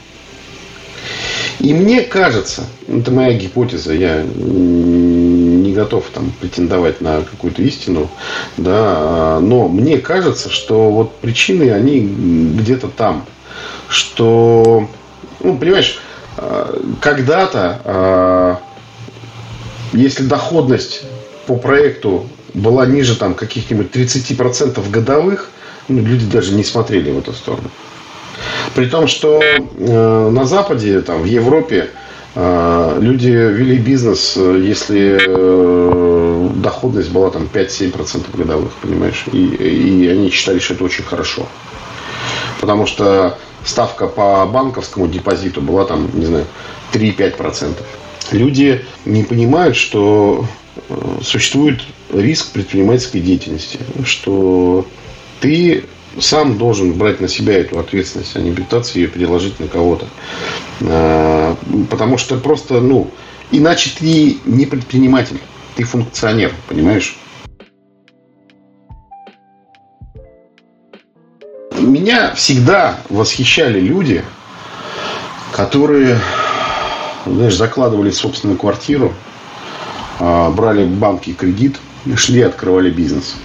[1.59, 8.09] И мне кажется, это моя гипотеза, я не готов там претендовать на какую-то истину,
[8.59, 11.99] да, но мне кажется, что вот причины, они
[12.61, 13.27] где-то там,
[13.89, 14.89] что,
[15.41, 15.99] ну, понимаешь,
[17.01, 18.61] когда-то,
[19.93, 21.03] если доходность
[21.47, 25.51] по проекту была ниже там каких-нибудь 30% годовых,
[25.89, 27.71] ну, люди даже не смотрели в эту сторону.
[28.75, 31.91] При том, что э, на Западе, там, в Европе,
[32.35, 39.25] э, люди вели бизнес, если э, доходность была там 5-7% годовых, понимаешь?
[39.33, 41.47] И, и они считали, что это очень хорошо.
[42.63, 46.47] Потому что ставка по банковскому депозиту была там, не знаю,
[46.93, 47.75] 3-5%.
[48.31, 50.47] Люди не понимают, что
[50.89, 51.81] э, существует
[52.13, 54.87] риск предпринимательской деятельности, что
[55.41, 55.87] ты
[56.21, 60.07] сам должен брать на себя эту ответственность, а не пытаться ее переложить на кого-то.
[60.83, 61.57] А,
[61.91, 63.11] потому что просто, ну,
[63.51, 65.41] иначе ты не предприниматель,
[65.75, 67.17] ты функционер, понимаешь?
[72.03, 74.25] Меня всегда восхищали люди,
[75.53, 76.19] которые,
[77.25, 79.15] знаешь, закладывали собственную квартиру,
[80.19, 81.77] а, брали в банке кредит,
[82.17, 83.37] шли, открывали бизнес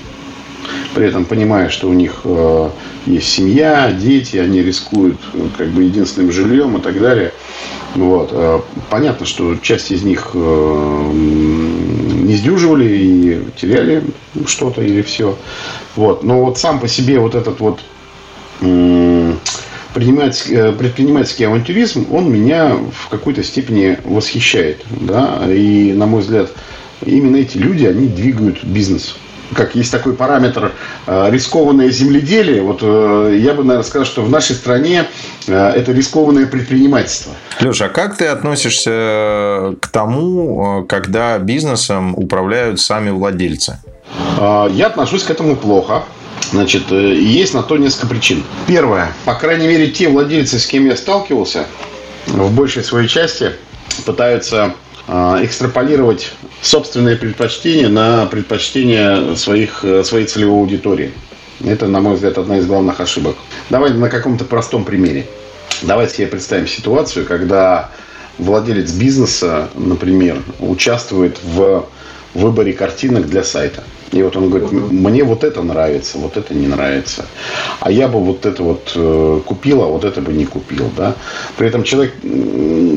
[0.95, 2.70] при этом понимая, что у них э,
[3.05, 7.34] есть семья, дети, они рискуют э, как бы единственным жильем и так далее.
[7.93, 8.30] Вот.
[8.32, 14.03] Э, понятно, что часть из них не сдюживали и теряли
[14.47, 15.38] что-то или все.
[15.95, 16.24] Вот.
[16.24, 17.80] Но вот сам по себе вот этот вот
[18.60, 24.84] предпринимательский, предпринимательский авантюризм, он меня в какой-то степени восхищает.
[24.89, 25.41] Да?
[25.47, 26.51] И, на мой взгляд,
[27.05, 29.16] именно эти люди, они двигают бизнес
[29.53, 30.74] как есть такой параметр
[31.05, 35.05] э, рискованное земледелие, вот э, я бы, наверное, сказал, что в нашей стране
[35.47, 37.34] э, это рискованное предпринимательство.
[37.60, 43.80] Леша, а как ты относишься к тому, когда бизнесом управляют сами владельцы?
[44.38, 46.03] Я отношусь к этому плохо.
[46.52, 48.44] Значит, есть на то несколько причин.
[48.68, 49.12] Первое.
[49.26, 51.66] По крайней мере, те владельцы, с кем я сталкивался,
[52.28, 53.52] в большей своей части
[54.06, 54.76] пытаются
[55.08, 61.14] а, экстраполировать собственные предпочтения на предпочтения своих, э, своей целевой аудитории.
[61.64, 63.36] Это, на мой взгляд, одна из главных ошибок.
[63.70, 65.26] Давайте на каком-то простом примере.
[65.82, 67.90] Давайте себе представим ситуацию, когда
[68.38, 71.88] владелец бизнеса, например, участвует в
[72.34, 73.84] выборе картинок для сайта.
[74.12, 77.26] И вот он говорит, мне вот это нравится, вот это не нравится.
[77.80, 80.89] А я бы вот это вот э, купил, а вот это бы не купил.
[80.95, 81.16] Да?
[81.58, 82.14] При этом человек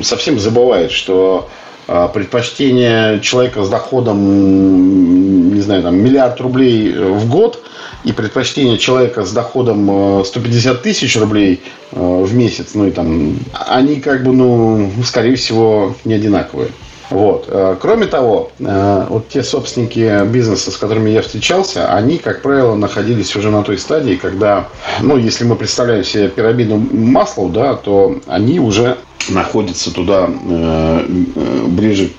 [0.02, 1.48] совсем забывает, что
[1.92, 7.64] а, предпочтение человека с доходом, не знаю, там, миллиард рублей в год
[8.04, 13.36] и предпочтение человека с доходом 150 э, тысяч рублей э, в месяц, ну и там,
[13.52, 16.70] они как бы, ну, скорее всего, не одинаковые.
[17.11, 17.46] Вот.
[17.48, 23.34] Э, кроме того, вот те собственники бизнеса, с которыми я встречался, они, как правило, находились
[23.36, 24.68] уже на той стадии, когда,
[25.00, 28.96] ну, если мы представляем себе пирамиду маслов, да, то они уже
[29.28, 31.04] находится туда э,
[31.36, 32.11] э, ближе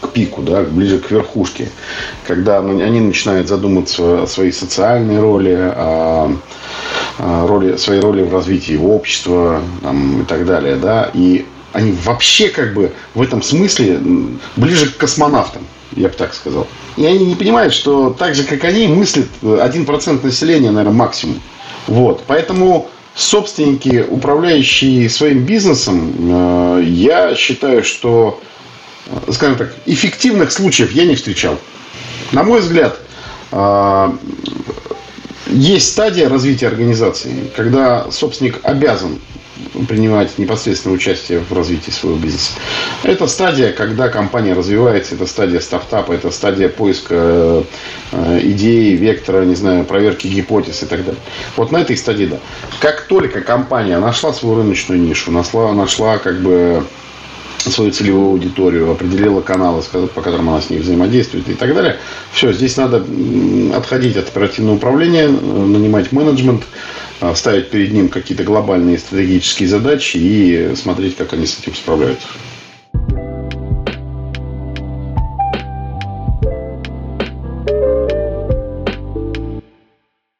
[0.00, 1.68] к пику, да, ближе к верхушке,
[2.26, 6.32] когда они начинают задумываться о своей социальной роли, о,
[7.18, 12.74] роли, своей роли в развитии общества там, и так далее, да, и они вообще как
[12.74, 14.00] бы в этом смысле
[14.56, 16.66] ближе к космонавтам, я бы так сказал.
[16.96, 21.40] И они не понимают, что так же, как они, мыслит 1% населения, наверное, максимум.
[21.86, 22.24] Вот.
[22.26, 28.40] Поэтому собственники, управляющие своим бизнесом, э, я считаю, что,
[29.06, 31.58] э, скажем так, эффективных случаев я не встречал.
[32.32, 32.98] На мой взгляд,
[33.52, 34.12] э,
[35.46, 39.18] есть стадия развития организации, когда собственник обязан
[39.88, 42.52] принимать непосредственное участие в развитии своего бизнеса.
[43.02, 47.64] Это стадия, когда компания развивается, это стадия стартапа, это стадия поиска
[48.12, 51.20] э, идеи, вектора, не знаю, проверки гипотез и так далее.
[51.56, 52.38] Вот на этой стадии, да.
[52.80, 56.84] Как только компания нашла свою рыночную нишу, нашла, нашла как бы
[57.68, 59.82] свою целевую аудиторию, определила каналы,
[60.14, 61.98] по которым она с ней взаимодействует и так далее.
[62.32, 63.04] Все, здесь надо
[63.74, 66.64] отходить от оперативного управления, нанимать менеджмент,
[67.20, 72.26] а, ставить перед ним какие-то глобальные стратегические задачи и смотреть, как они с этим справляются.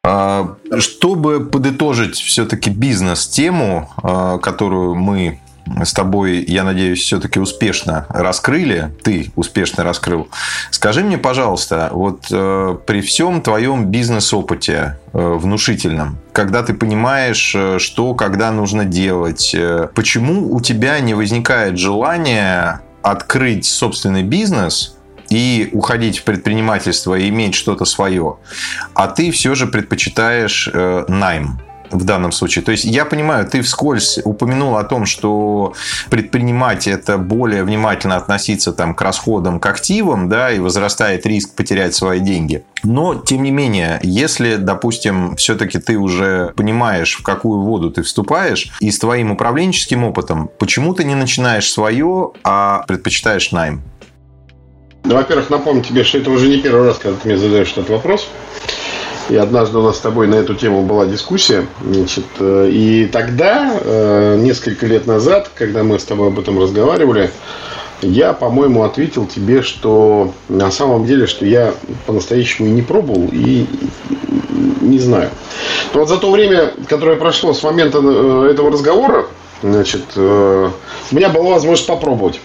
[0.02, 5.38] А, чтобы подытожить все-таки бизнес-тему, а, которую мы
[5.84, 8.92] с тобой, я надеюсь, все-таки успешно раскрыли.
[9.02, 10.28] Ты успешно раскрыл.
[10.70, 17.78] Скажи мне, пожалуйста, вот э, при всем твоем бизнес-опыте э, внушительном, когда ты понимаешь, э,
[17.78, 24.96] что, когда нужно делать, э, почему у тебя не возникает желания открыть собственный бизнес–
[25.30, 28.36] и уходить в предпринимательство и иметь что-то свое,
[28.94, 31.60] а ты все же предпочитаешь э, найм
[31.90, 32.64] в данном случае.
[32.64, 35.74] То есть я понимаю, ты вскользь упомянул о том, что
[36.08, 41.94] предпринимать это более внимательно относиться там, к расходам, к активам, да, и возрастает риск потерять
[41.94, 42.64] свои деньги.
[42.82, 48.72] Но, тем не менее, если, допустим, все-таки ты уже понимаешь, в какую воду ты вступаешь,
[48.80, 53.82] и с твоим управленческим опытом, почему ты не начинаешь свое, а предпочитаешь найм?
[55.04, 57.88] Ну, во-первых, напомню тебе, что это уже не первый раз, когда ты мне задаешь этот
[57.88, 58.28] вопрос.
[59.30, 61.64] И однажды у нас с тобой на эту тему была дискуссия.
[61.84, 67.30] Значит, э, и тогда, э, несколько лет назад, когда мы с тобой об этом разговаривали,
[68.02, 71.74] я, по-моему, ответил тебе, что на самом деле, что я
[72.06, 73.66] по-настоящему и не пробовал, и
[74.80, 75.30] не знаю.
[75.94, 79.26] Но вот за то время, которое прошло с момента э, этого разговора,
[79.62, 80.72] значит, у
[81.12, 82.40] меня была возможность попробовать.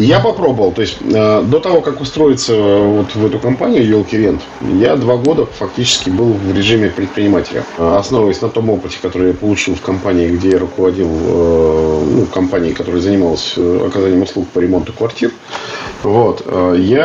[0.00, 0.72] Я попробовал.
[0.72, 5.16] То есть, э, до того, как устроиться вот в эту компанию Елки Рент, я два
[5.16, 7.64] года фактически был в режиме предпринимателя.
[7.76, 12.72] Основываясь на том опыте, который я получил в компании, где я руководил э, ну, компанией,
[12.72, 15.32] которая занималась э, оказанием услуг по ремонту квартир,
[16.02, 16.46] вот,
[16.78, 17.04] я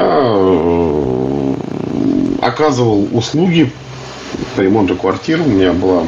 [2.41, 3.73] оказывал услуги
[4.55, 5.41] по ремонту квартир.
[5.41, 6.07] У меня было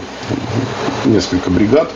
[1.04, 1.92] несколько бригад.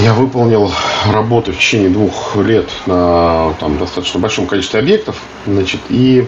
[0.00, 0.72] Я выполнил
[1.06, 5.16] работы в течение двух лет на там, достаточно большом количестве объектов.
[5.46, 6.26] Значит, и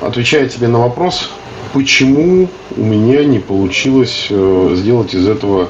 [0.00, 1.30] отвечая тебе на вопрос,
[1.72, 5.68] почему у меня не получилось э, сделать из этого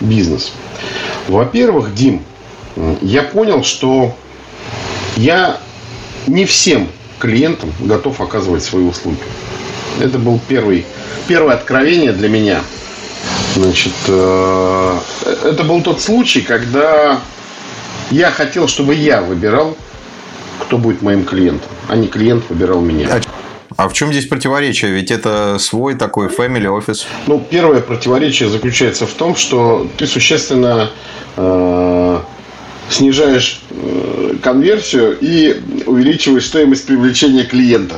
[0.00, 0.52] бизнес.
[1.28, 2.22] Во-первых, Дим,
[3.02, 4.14] я понял, что
[5.16, 5.58] я
[6.26, 9.18] не всем клиентам готов оказывать свои услуги.
[10.00, 10.86] Это был первый,
[11.26, 12.60] первое откровение для меня–
[13.54, 14.98] Значит, э,
[15.44, 17.20] это был тот случай, когда
[18.10, 19.76] я хотел, чтобы я выбирал,
[20.60, 23.20] кто будет моим клиентом, а не клиент выбирал меня.
[23.76, 24.90] А в чем здесь противоречие?
[24.90, 27.06] Ведь это свой такой family офис.
[27.26, 30.90] Ну, первое противоречие заключается в том, что ты существенно
[31.36, 32.20] э,
[32.90, 37.96] снижаешь э, конверсию и увеличиваешь стоимость привлечения клиента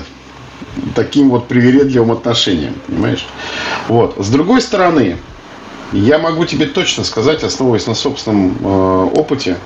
[0.94, 3.26] таким вот привередливым отношением, понимаешь?
[3.88, 4.14] Вот.
[4.18, 5.16] С другой стороны,
[5.92, 9.56] я могу тебе точно сказать, основываясь на собственном э, опыте,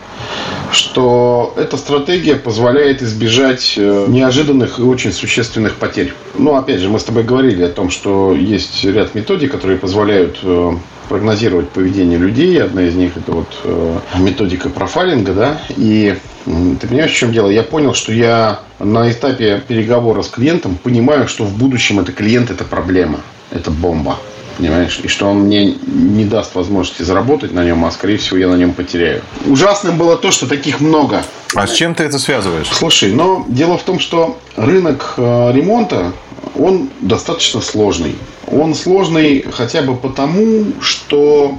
[0.73, 6.13] что эта стратегия позволяет избежать э, неожиданных и очень существенных потерь.
[6.35, 10.39] Ну, опять же, мы с тобой говорили о том, что есть ряд методик, которые позволяют
[10.43, 10.73] э,
[11.09, 12.61] прогнозировать поведение людей.
[12.61, 15.61] Одна из них это вот э, методика профайлинга, да.
[15.77, 17.49] И ты понимаешь, в чем дело?
[17.49, 22.51] Я понял, что я на этапе переговора с клиентом понимаю, что в будущем это клиент
[22.51, 23.21] это проблема,
[23.51, 24.19] это бомба
[24.57, 28.49] понимаешь, и что он мне не даст возможности заработать на нем, а скорее всего я
[28.49, 29.23] на нем потеряю.
[29.47, 31.23] Ужасным было то, что таких много.
[31.55, 32.69] А с чем ты это связываешь?
[32.73, 36.13] Слушай, но дело в том, что рынок э, ремонта,
[36.55, 38.17] он достаточно сложный.
[38.47, 41.59] Он сложный хотя бы потому, что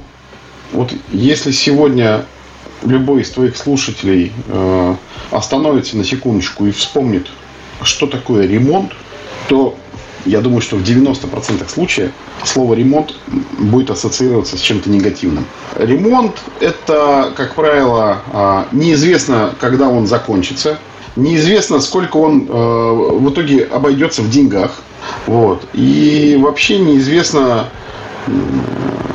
[0.72, 2.24] вот если сегодня
[2.84, 4.94] любой из твоих слушателей э,
[5.30, 7.26] остановится на секундочку и вспомнит,
[7.82, 8.92] что такое ремонт,
[9.48, 9.76] то
[10.24, 12.10] я думаю, что в 90% случаев
[12.44, 13.14] слово ремонт
[13.58, 15.44] будет ассоциироваться с чем-то негативным.
[15.76, 20.78] Ремонт– это, как правило, а, неизвестно, когда он закончится,
[21.16, 24.82] неизвестно, сколько он э, в итоге обойдется в деньгах.
[25.26, 25.64] Вот.
[25.74, 27.68] И вообще неизвестно,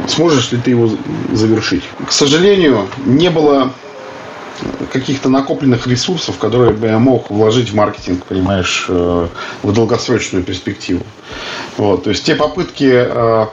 [0.08, 0.90] сможешь ли ты его
[1.32, 1.84] завершить.
[2.06, 3.72] К сожалению, не было
[4.92, 9.28] каких-то накопленных ресурсов, которые бы я мог вложить в маркетинг, понимаешь, э,
[9.64, 11.04] в долгосрочную перспективу.
[11.78, 12.92] Вот, то есть те попытки...
[12.92, 13.48] Э,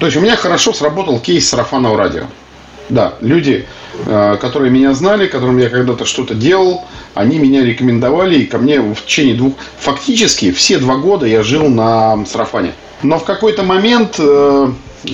[0.00, 2.24] то есть у меня хорошо сработал кейс сарафанного радио.
[2.88, 3.66] Да, люди,
[4.06, 8.80] э, которые меня знали, которым я когда-то что-то делал, они меня рекомендовали, и ко мне
[8.80, 9.54] в течение двух...
[9.80, 12.72] Фактически все два года я жил на сарафане.
[13.02, 14.18] Но в какой-то момент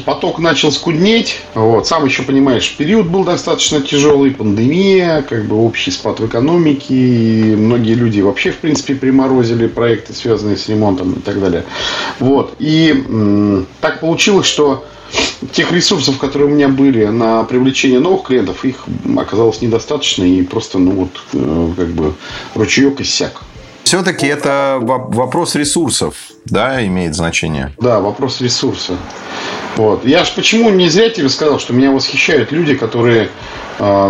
[0.01, 1.41] поток начал скуднеть.
[1.55, 1.87] Вот.
[1.87, 6.95] Сам еще понимаешь, период был достаточно тяжелый, пандемия, как бы общий спад в экономике.
[6.95, 11.65] И многие люди вообще, в принципе, приморозили проекты, связанные с ремонтом и так далее.
[12.19, 12.55] Вот.
[12.59, 14.85] И м- так получилось, что
[15.53, 18.87] тех ресурсов, которые у меня были на привлечение новых клиентов, их
[19.17, 20.25] оказалось недостаточно.
[20.25, 22.15] И просто, ну вот, э, как бы
[22.55, 23.43] ручеек иссяк.
[23.85, 26.15] Все-таки это вопрос ресурсов,
[26.47, 27.73] да, имеет значение?
[27.79, 28.97] Да, вопрос ресурса.
[29.77, 30.05] Вот.
[30.05, 33.31] Я же почему не зря тебе сказал, что меня восхищают люди, которые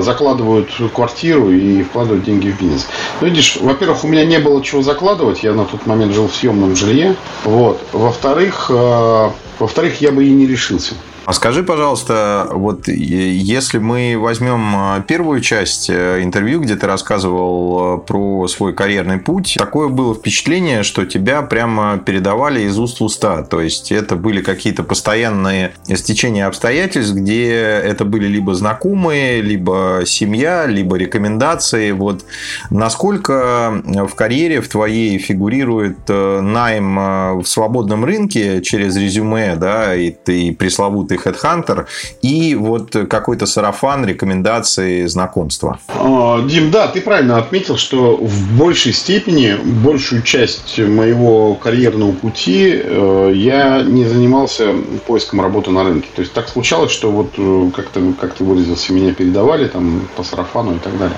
[0.01, 2.89] закладывают квартиру и вкладывают деньги в бизнес.
[3.21, 6.35] Ну, видишь, во-первых, у меня не было чего закладывать, я на тот момент жил в
[6.35, 7.17] съемном жилье.
[7.45, 7.81] Вот.
[7.93, 10.95] Во-вторых, э, во-вторых, я бы и не решился.
[11.25, 17.99] А скажи, пожалуйста, вот если мы возьмем а, первую часть э, интервью, где ты рассказывал
[17.99, 23.05] э, про свой карьерный путь, такое было впечатление, что тебя прямо передавали из уст в
[23.05, 23.45] уста.
[23.45, 29.62] То есть это были какие-то постоянные стечения обстоятельств, где это были либо знакомые, либо
[30.07, 31.93] семья, либо рекомендации.
[31.93, 32.25] Вот
[32.71, 40.11] насколько в карьере в твоей фигурирует э, найм в свободном рынке через резюме, да, и
[40.11, 41.87] ты пресловутый ты хедхантер
[42.23, 45.79] и вот какой-то сарафан, рекомендации, знакомства.
[45.89, 52.81] А, Дим, да, ты правильно отметил, что в большей степени, большую часть моего карьерного пути
[52.83, 54.73] э, я не занимался
[55.07, 56.09] поиском работы на рынке.
[56.15, 60.23] То есть так случалось, что вот э, как-то, как ты выразился, меня передавали там по
[60.23, 61.17] сарафану и так далее.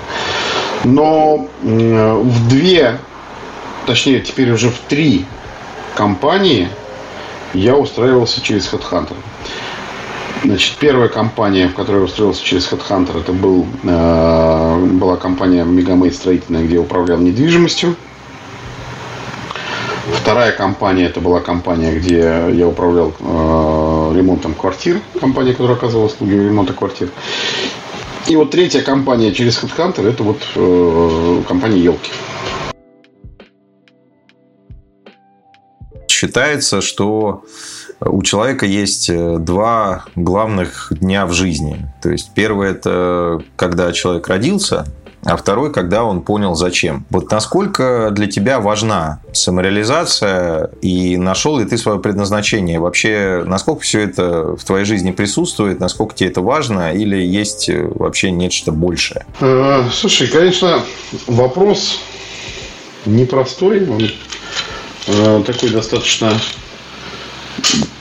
[0.83, 2.97] Но в две,
[3.85, 5.25] точнее теперь уже в три
[5.95, 6.69] компании
[7.53, 9.15] я устраивался через HeadHunter.
[10.43, 16.13] Значит, первая компания, в которой я устроился через HeadHunter, это был, э, была компания Мегамейд
[16.13, 17.95] строительная, где я управлял недвижимостью.
[20.13, 22.19] Вторая компания, это была компания, где
[22.51, 24.99] я управлял э, ремонтом квартир.
[25.19, 27.09] Компания, которая оказывала услуги ремонта квартир.
[28.27, 32.11] И вот третья компания через HeadHunter, это вот э, компания Елки.
[36.07, 37.43] Считается, что
[37.99, 41.87] у человека есть э, два главных дня в жизни.
[42.01, 44.87] То есть первый это когда человек родился,
[45.25, 47.05] а второй, когда он понял, зачем.
[47.09, 52.79] Вот насколько для тебя важна самореализация и нашел ли ты свое предназначение?
[52.79, 57.87] Вообще, насколько все это в твоей жизни присутствует, насколько тебе это важно или есть э,
[57.95, 59.25] вообще нечто большее?
[59.39, 60.81] Э, слушай, конечно,
[61.25, 61.99] вопрос
[63.07, 63.87] непростой,
[65.25, 66.33] он такой достаточно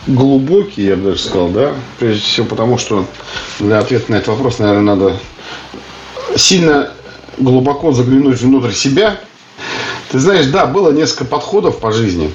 [0.06, 3.06] глубокий, я бы даже сказал, да, прежде всего потому, что
[3.60, 5.16] для ответа на этот вопрос, наверное, надо
[6.36, 6.92] сильно
[7.38, 9.20] глубоко заглянуть внутрь себя.
[10.10, 12.32] Ты знаешь, да, было несколько подходов по жизни,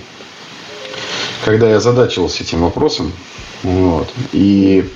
[1.45, 3.11] когда я задачивался этим вопросом.
[3.63, 4.09] Вот.
[4.31, 4.89] И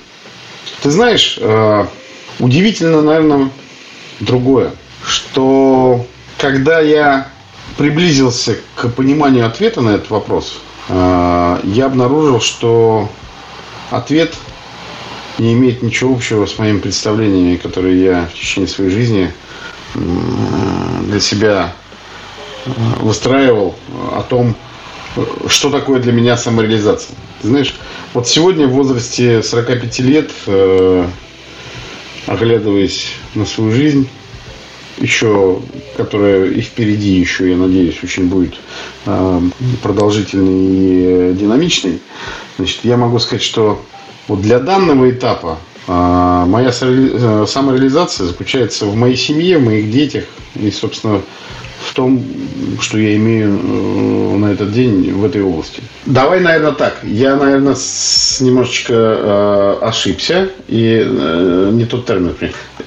[0.82, 1.86] ты знаешь, э,
[2.38, 3.50] удивительно, наверное,
[4.20, 4.72] другое,
[5.04, 6.06] что
[6.38, 7.28] когда я
[7.76, 13.08] приблизился к пониманию ответа на этот вопрос, а, я обнаружил, что
[13.90, 14.34] ответ
[15.38, 19.32] не имеет ничего общего с моими представлениями, которые я в течение своей жизни
[19.94, 21.72] для себя
[23.00, 23.74] выстраивал
[24.12, 24.54] о том,
[25.48, 27.14] что такое для меня самореализация.
[27.42, 27.74] Ты знаешь,
[28.14, 31.06] вот сегодня в возрасте 45 лет, э,
[32.26, 34.08] оглядываясь на свою жизнь,
[34.98, 35.60] еще,
[35.96, 38.54] которая и впереди еще, я надеюсь, очень будет
[39.06, 39.42] а,
[39.82, 42.00] продолжительный и динамичный,
[42.58, 43.82] значит, я могу сказать, что
[44.28, 50.24] вот для данного этапа моя э, самореализация заключается в моей семье, в моих детях.
[50.54, 51.20] И, собственно,
[51.94, 52.22] том,
[52.80, 55.82] что я имею э, на этот день в этой области.
[56.06, 56.98] Давай, наверное, так.
[57.02, 57.76] Я, наверное,
[58.40, 61.06] немножечко э, ошибся и
[61.72, 62.34] не тот термин.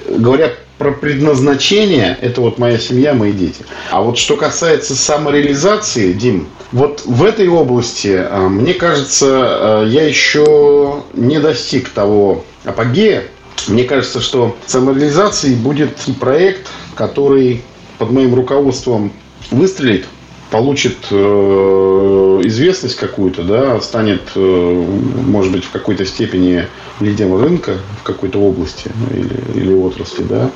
[0.08, 3.64] Говоря про предназначение, это вот моя семья, мои дети.
[3.90, 11.40] А вот что касается самореализации, Дим, вот в этой области, мне кажется, я еще не
[11.40, 13.24] достиг того апогея.
[13.66, 15.90] Мне кажется, что самореализацией будет
[16.20, 17.62] проект, который
[17.98, 19.12] под моим руководством
[19.50, 20.06] выстрелит,
[20.50, 24.86] получит э, известность какую-то, да, станет, э,
[25.26, 26.66] может быть, в какой-то степени
[27.00, 30.50] лидером рынка в какой-то области ну, или, или отрасли, да,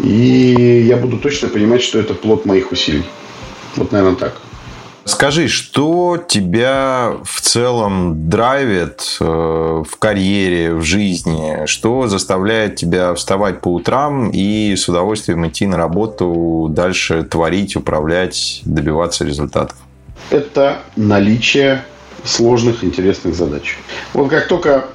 [0.00, 3.04] и я буду точно понимать, что это плод моих усилий.
[3.76, 4.40] Вот, наверное, так.
[5.04, 11.66] Скажи, что тебя в целом драйвит э, в карьере, в жизни?
[11.66, 18.60] Что заставляет тебя вставать по утрам и с удовольствием идти на работу, дальше творить, управлять,
[18.64, 19.76] добиваться результатов?
[20.30, 21.84] Это наличие
[22.24, 23.78] сложных, интересных задач.
[24.12, 24.86] Вот как только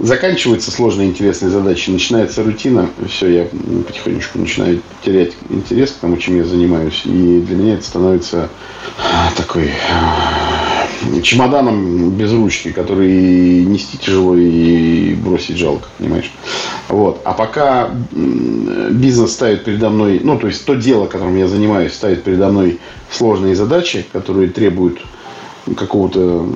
[0.00, 3.48] заканчиваются сложные интересные задачи, начинается рутина, все, я
[3.86, 7.02] потихонечку начинаю терять интерес к тому, чем я занимаюсь.
[7.04, 8.48] И для меня это становится
[8.98, 16.30] а, такой а, чемоданом без ручки, который нести тяжело и бросить жалко, понимаешь?
[16.88, 17.20] Вот.
[17.24, 22.22] А пока бизнес ставит передо мной, ну, то есть то дело, которым я занимаюсь, ставит
[22.22, 22.78] передо мной
[23.10, 25.00] сложные задачи, которые требуют
[25.74, 26.46] какого-то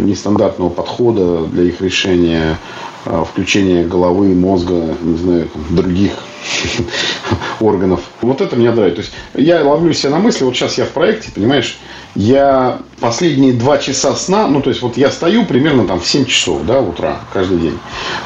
[0.00, 2.58] нестандартного подхода для их решения,
[3.04, 6.12] а, включения головы, мозга, не знаю, других
[7.60, 8.00] органов.
[8.20, 8.96] Вот это меня драйвит.
[8.96, 11.78] То есть я ловлю себя на мысли, вот сейчас я в проекте, понимаешь,
[12.14, 16.24] я последние два часа сна, ну, то есть, вот я стою примерно там в 7
[16.26, 17.78] часов, да, утра каждый день.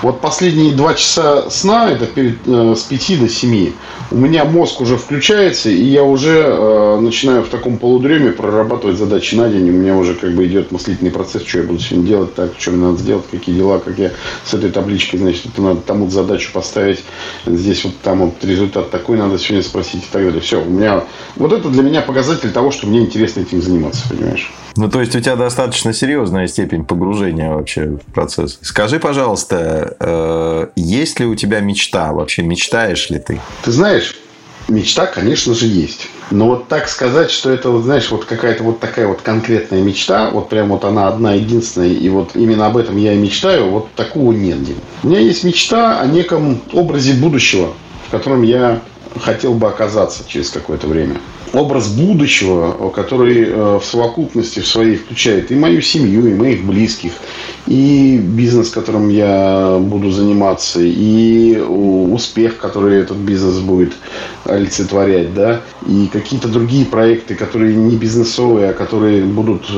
[0.03, 3.73] Вот последние два часа сна, это перед, э, с 5 до 7,
[4.11, 9.35] у меня мозг уже включается, и я уже э, начинаю в таком полудреме прорабатывать задачи
[9.35, 9.69] на день.
[9.69, 12.71] У меня уже как бы идет мыслительный процесс, что я буду сегодня делать, так, что
[12.71, 14.13] мне надо сделать, какие дела, как я
[14.45, 17.03] с этой табличкой, значит, это надо тому задачу поставить,
[17.47, 20.41] здесь вот там вот результат такой надо сегодня спросить и так далее.
[20.41, 21.05] Все, у меня,
[21.37, 24.51] вот это для меня показатель того, что мне интересно этим заниматься понимаешь?
[24.77, 28.61] Ну, то есть, у тебя достаточно серьезная степень погружения вообще в процесс.
[28.63, 32.15] Скажи, пожалуйста, э, есть ли у тебя мечта?
[32.15, 33.43] Вообще мечтаешь ли ты?
[33.63, 34.15] Ты знаешь,
[34.69, 36.09] мечта, конечно же, есть.
[36.31, 40.31] Но вот так сказать, что это, вот, знаешь, вот какая-то вот такая вот конкретная мечта,
[40.31, 43.93] вот прям вот она одна единственная, и вот именно об этом я и мечтаю, вот
[43.95, 44.59] такого нет.
[45.03, 47.75] У меня есть мечта о неком образе будущего,
[48.09, 48.81] в котором я
[49.21, 51.21] хотел бы оказаться через какое-то время
[51.53, 57.13] образ будущего, который э, в совокупности в своей включает и мою семью, и моих близких,
[57.67, 63.95] и бизнес, которым я буду заниматься, и успех, который этот бизнес будет
[64.45, 69.75] олицетворять, да, и какие-то другие проекты, которые не бизнесовые, а которые будут э,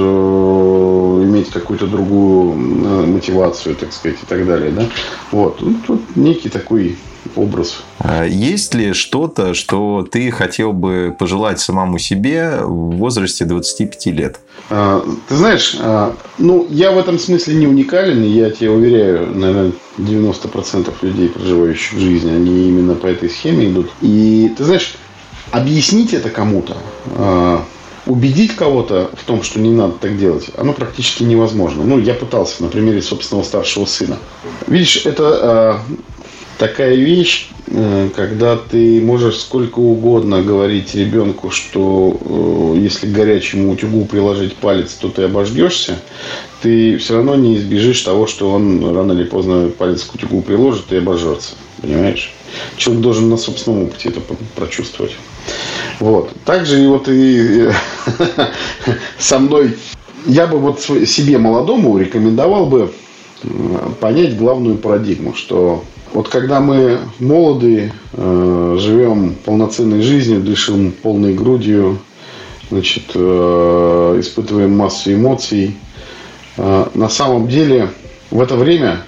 [1.25, 4.87] иметь какую-то другую э, мотивацию, так сказать, и так далее, да.
[5.33, 6.97] Вот, ну, тут некий такой
[7.37, 7.83] образ.
[7.99, 14.41] А есть ли что-то, что ты хотел бы пожелать самому себе в возрасте 25 лет?
[14.69, 19.73] А, ты знаешь, а, ну, я в этом смысле не уникален, я тебе уверяю, наверное,
[19.99, 23.91] 90% людей, проживающих жизнь, они именно по этой схеме идут.
[24.01, 24.95] И ты знаешь,
[25.51, 26.77] объяснить это кому-то,
[28.07, 31.85] убедить кого-то в том, что не надо так делать, оно практически невозможно.
[31.85, 34.19] Ну, я пытался на примере собственного старшего сына.
[34.67, 35.81] Видишь, это
[36.61, 43.73] такая вещь, э, когда ты можешь сколько угодно говорить ребенку, что э, если к горячему
[43.73, 45.99] утюгу приложить палец, то ты обождешься,
[46.61, 50.93] ты все равно не избежишь того, что он рано или поздно палец к утюгу приложит
[50.93, 51.55] и обожжется.
[51.81, 52.31] Понимаешь?
[52.77, 54.21] Человек должен на собственном опыте это
[54.55, 55.13] прочувствовать.
[55.99, 56.31] Вот.
[56.45, 57.71] Также и вот и
[59.19, 59.79] со мной
[60.27, 62.93] я бы вот себе молодому рекомендовал бы
[63.45, 63.49] э,
[63.99, 71.99] понять главную парадигму, что вот когда мы молоды, э, живем полноценной жизнью, дышим полной грудью,
[72.71, 75.77] значит, э, испытываем массу эмоций,
[76.57, 77.91] э, на самом деле
[78.31, 79.03] в это время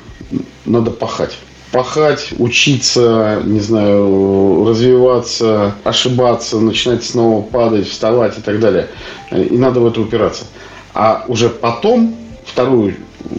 [0.65, 1.39] надо пахать.
[1.73, 8.89] Пахать, учиться, не знаю, развиваться, ошибаться, начинать снова падать, вставать и так далее.
[9.31, 10.45] И надо в это упираться.
[10.93, 12.97] А уже потом, вторую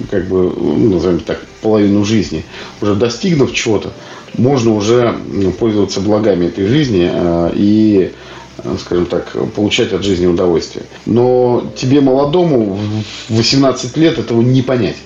[0.10, 2.44] как бы, ну, назовем так, половину жизни,
[2.82, 3.94] уже достигнув чего-то,
[4.38, 8.12] можно уже ну, пользоваться благами этой жизни а, и
[8.80, 10.86] скажем так, получать от жизни удовольствие.
[11.06, 12.78] Но тебе молодому
[13.30, 14.98] в 18 лет этого не понять.